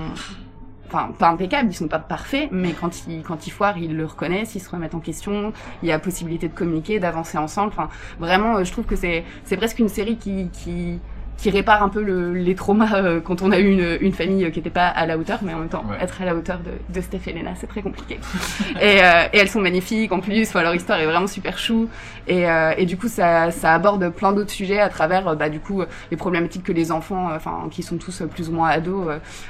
enfin 0.88 1.12
pas 1.18 1.30
impeccables, 1.30 1.70
ils 1.70 1.76
sont 1.76 1.88
pas 1.88 2.00
parfaits, 2.00 2.50
mais 2.52 2.74
quand 2.74 3.08
ils 3.08 3.22
quand 3.24 3.48
ils 3.48 3.52
foirent, 3.52 3.78
ils 3.78 3.96
le 3.96 4.06
reconnaissent, 4.06 4.56
ils 4.56 4.60
se 4.60 4.70
remettent 4.70 4.96
en 4.96 5.00
question. 5.00 5.54
Il 5.84 5.90
y 5.90 5.92
a 5.92 6.00
possibilité 6.00 6.48
de 6.48 6.54
communiquer, 6.54 7.00
d'avancer 7.00 7.38
ensemble. 7.38 7.72
Enfin, 7.74 7.90
vraiment, 8.20 8.58
euh, 8.58 8.64
je 8.64 8.72
trouve 8.72 8.86
que 8.86 8.96
c'est 8.96 9.24
c'est 9.44 9.58
presque 9.58 9.80
une 9.80 9.90
série 9.90 10.18
qui 10.18 10.50
qui 10.52 11.00
qui 11.38 11.52
répare 11.52 11.84
un 11.84 11.90
peu 11.90 12.02
le, 12.02 12.34
les 12.34 12.56
traumas 12.56 12.96
euh, 12.96 13.22
quand 13.22 13.44
on 13.44 13.52
a 13.52 13.60
eu 13.60 13.72
une, 13.72 13.98
une 14.02 14.12
famille 14.12 14.44
euh, 14.44 14.50
qui 14.50 14.58
n'était 14.58 14.72
pas 14.72 14.88
à 14.88 15.06
la 15.06 15.18
hauteur, 15.18 15.40
mais 15.44 15.54
en 15.54 15.60
même 15.60 15.70
temps, 15.70 15.86
être 16.02 16.22
à 16.22 16.26
la 16.26 16.36
hauteur 16.36 16.60
de, 16.60 16.72
de 16.94 17.02
Steph 17.02 17.28
et 17.28 17.34
Lena, 17.34 17.52
c'est 17.56 17.68
très 17.68 17.84
compliqué. 17.84 18.20
et, 18.82 19.04
euh, 19.04 19.28
et, 19.32 19.38
elles 19.38 19.48
sont 19.48 19.62
magnifiques 19.62 20.12
en 20.12 20.20
plus, 20.20 20.50
enfin, 20.50 20.64
leur 20.64 20.74
histoire 20.74 21.00
est 21.00 21.06
vraiment 21.06 21.28
super 21.28 21.60
chou. 21.60 21.90
Et, 22.28 22.46
et 22.78 22.86
du 22.86 22.98
coup, 22.98 23.08
ça, 23.08 23.52
ça 23.52 23.74
aborde 23.74 24.10
plein 24.10 24.34
d'autres 24.34 24.52
sujets 24.52 24.80
à 24.80 24.90
travers, 24.90 25.38
bah, 25.38 25.48
du 25.48 25.62
coup, 25.62 25.82
les 26.12 26.18
problématiques 26.18 26.64
que 26.64 26.74
les 26.74 26.92
enfants, 26.92 27.30
enfin, 27.34 27.70
qui 27.72 27.84
sont 27.84 27.98
tous 27.98 28.24
plus 28.30 28.50
ou 28.50 28.52
moins 28.52 28.68
ados, 28.68 29.08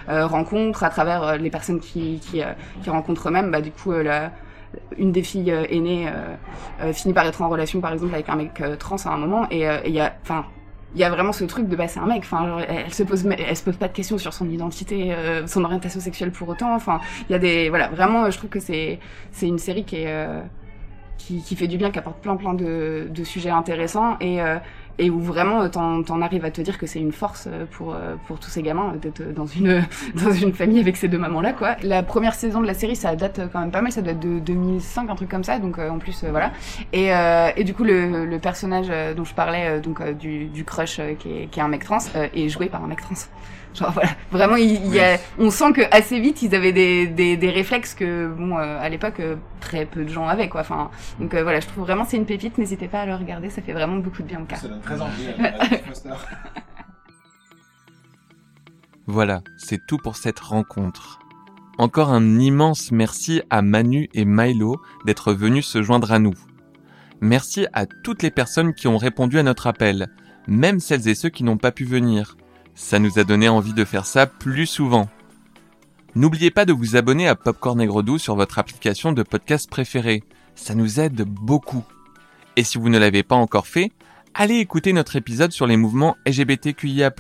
rencontrent, 0.07 0.83
à 0.83 0.89
travers 0.89 1.37
les 1.37 1.49
personnes 1.49 1.79
qui, 1.79 2.19
qui, 2.19 2.43
qui 2.83 2.89
rencontrent 2.91 3.29
eux-mêmes, 3.29 3.49
bah, 3.49 3.61
du 3.61 3.71
coup, 3.71 3.91
la, 3.93 4.31
une 4.99 5.11
des 5.11 5.23
filles 5.23 5.55
aînées 5.69 6.07
finit 6.93 7.15
par 7.15 7.25
être 7.25 7.41
en 7.41 7.49
relation 7.49 7.81
par 7.81 7.93
exemple 7.93 8.13
avec 8.13 8.29
un 8.29 8.35
mec 8.35 8.61
trans 8.77 8.97
à 8.97 9.09
un 9.09 9.17
moment 9.17 9.47
et 9.49 9.65
il 9.85 9.91
y 9.91 9.99
a 9.99 10.13
enfin 10.21 10.45
il 10.95 11.01
y 11.01 11.03
a 11.03 11.09
vraiment 11.09 11.33
ce 11.33 11.43
truc 11.43 11.67
de 11.67 11.75
bah 11.75 11.87
c'est 11.87 11.99
un 11.99 12.05
mec 12.05 12.19
enfin 12.23 12.59
elle 12.67 12.93
se 12.93 13.03
pose 13.03 13.25
elle 13.25 13.57
se 13.57 13.63
pose 13.63 13.75
pas 13.75 13.87
de 13.87 13.93
questions 13.93 14.17
sur 14.17 14.33
son 14.33 14.49
identité 14.49 15.13
euh, 15.13 15.45
son 15.45 15.63
orientation 15.63 15.99
sexuelle 15.99 16.31
pour 16.31 16.47
autant 16.47 16.73
enfin 16.73 16.99
il 17.29 17.33
y 17.33 17.35
a 17.35 17.39
des 17.39 17.69
voilà 17.69 17.89
vraiment 17.89 18.29
je 18.31 18.37
trouve 18.37 18.49
que 18.49 18.59
c'est 18.59 18.99
c'est 19.31 19.47
une 19.47 19.59
série 19.59 19.83
qui 19.83 19.97
est 19.97 20.07
euh, 20.07 20.41
qui, 21.17 21.41
qui, 21.41 21.55
fait 21.55 21.67
du 21.67 21.77
bien 21.77 21.91
qui 21.91 21.99
apporte 21.99 22.21
plein 22.21 22.37
plein 22.37 22.53
de, 22.53 23.07
de 23.09 23.23
sujets 23.23 23.49
intéressants 23.49 24.17
et 24.21 24.41
euh, 24.41 24.57
et 24.99 25.09
où 25.09 25.19
vraiment 25.19 25.61
euh, 25.61 25.69
t'en, 25.69 26.03
t'en 26.03 26.21
arrives 26.21 26.45
à 26.45 26.51
te 26.51 26.61
dire 26.61 26.77
que 26.77 26.85
c'est 26.85 26.99
une 26.99 27.11
force 27.11 27.47
euh, 27.47 27.65
pour 27.71 27.93
euh, 27.93 28.15
pour 28.27 28.39
tous 28.39 28.49
ces 28.49 28.61
gamins 28.61 28.93
d'être 29.01 29.33
dans 29.33 29.45
une 29.45 29.83
dans 30.15 30.31
une 30.31 30.53
famille 30.53 30.79
avec 30.79 30.97
ces 30.97 31.07
deux 31.07 31.17
mamans 31.17 31.41
là 31.41 31.53
quoi. 31.53 31.75
La 31.83 32.03
première 32.03 32.33
saison 32.33 32.61
de 32.61 32.67
la 32.67 32.73
série 32.73 32.95
ça 32.95 33.15
date 33.15 33.41
quand 33.51 33.59
même 33.59 33.71
pas 33.71 33.81
mal, 33.81 33.91
ça 33.91 34.01
être 34.01 34.19
de 34.19 34.39
2005 34.39 35.09
un 35.09 35.15
truc 35.15 35.29
comme 35.29 35.43
ça 35.43 35.59
donc 35.59 35.77
en 35.79 35.99
plus 35.99 36.23
voilà. 36.29 36.51
Et 36.93 37.09
et 37.55 37.63
du 37.63 37.73
coup 37.73 37.83
le, 37.83 38.25
le 38.25 38.39
personnage 38.39 38.87
dont 39.15 39.23
je 39.23 39.33
parlais 39.33 39.79
donc 39.79 40.03
du, 40.17 40.45
du 40.45 40.63
crush 40.63 41.01
qui 41.19 41.31
est 41.31 41.47
qui 41.47 41.59
est 41.59 41.63
un 41.63 41.67
mec 41.67 41.83
trans 41.83 41.97
est 42.15 42.49
joué 42.49 42.67
par 42.67 42.83
un 42.83 42.87
mec 42.87 43.01
trans. 43.01 43.15
Genre 43.77 43.91
voilà, 43.91 44.09
vraiment 44.31 44.55
il, 44.55 44.87
y 44.93 44.99
a, 44.99 45.17
on 45.37 45.51
sent 45.51 45.73
que 45.73 45.81
assez 45.91 46.19
vite 46.19 46.41
ils 46.41 46.55
avaient 46.55 46.73
des, 46.73 47.07
des, 47.07 47.37
des 47.37 47.49
réflexes 47.49 47.93
que 47.93 48.27
bon 48.27 48.57
à 48.57 48.89
l'époque 48.89 49.21
très 49.59 49.85
peu 49.85 50.03
de 50.03 50.09
gens 50.09 50.27
avaient 50.27 50.49
quoi. 50.49 50.61
Enfin 50.61 50.89
donc 51.19 51.35
voilà, 51.35 51.59
je 51.59 51.67
trouve 51.67 51.83
vraiment 51.83 52.05
c'est 52.05 52.17
une 52.17 52.25
pépite, 52.25 52.57
n'hésitez 52.57 52.87
pas 52.87 53.01
à 53.01 53.05
le 53.05 53.15
regarder, 53.15 53.49
ça 53.49 53.61
fait 53.61 53.73
vraiment 53.73 53.97
beaucoup 53.97 54.23
de 54.23 54.27
bien 54.27 54.41
au 54.41 54.45
cœur. 54.45 54.59
Voilà, 59.09 59.41
c'est 59.57 59.87
tout 59.87 59.97
pour 59.97 60.17
cette 60.17 60.39
rencontre. 60.39 61.19
Encore 61.77 62.11
un 62.11 62.39
immense 62.39 62.91
merci 62.91 63.41
à 63.49 63.61
Manu 63.61 64.09
et 64.13 64.25
Milo 64.25 64.81
d'être 65.05 65.31
venus 65.31 65.65
se 65.65 65.81
joindre 65.81 66.11
à 66.11 66.19
nous. 66.19 66.33
Merci 67.21 67.67
à 67.71 67.85
toutes 67.85 68.21
les 68.21 68.31
personnes 68.31 68.73
qui 68.73 68.87
ont 68.89 68.97
répondu 68.97 69.39
à 69.39 69.43
notre 69.43 69.67
appel, 69.67 70.07
même 70.47 70.81
celles 70.81 71.07
et 71.07 71.15
ceux 71.15 71.29
qui 71.29 71.45
n'ont 71.45 71.57
pas 71.57 71.71
pu 71.71 71.85
venir. 71.85 72.35
Ça 72.77 72.99
nous 72.99 73.17
a 73.17 73.23
donné 73.23 73.49
envie 73.49 73.73
de 73.73 73.83
faire 73.83 74.05
ça 74.05 74.27
plus 74.27 74.67
souvent. 74.67 75.09
N'oubliez 76.13 76.51
pas 76.51 76.63
de 76.63 76.73
vous 76.73 76.95
abonner 76.95 77.27
à 77.27 77.35
Popcorn 77.35 77.81
et 77.81 77.87
Gredou 77.87 78.19
sur 78.19 78.35
votre 78.35 78.59
application 78.59 79.11
de 79.11 79.23
podcast 79.23 79.67
préférée. 79.67 80.21
Ça 80.53 80.75
nous 80.75 80.99
aide 80.99 81.23
beaucoup. 81.23 81.83
Et 82.55 82.63
si 82.63 82.77
vous 82.77 82.89
ne 82.89 82.99
l'avez 82.99 83.23
pas 83.23 83.35
encore 83.35 83.65
fait, 83.65 83.91
allez 84.35 84.57
écouter 84.57 84.93
notre 84.93 85.15
épisode 85.15 85.51
sur 85.51 85.65
les 85.65 85.75
mouvements 85.75 86.17
LGBTQIA+. 86.27 87.11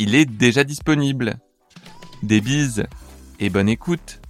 Il 0.00 0.16
est 0.16 0.26
déjà 0.26 0.64
disponible. 0.64 1.36
Des 2.24 2.40
bises 2.40 2.84
et 3.38 3.50
bonne 3.50 3.68
écoute 3.68 4.20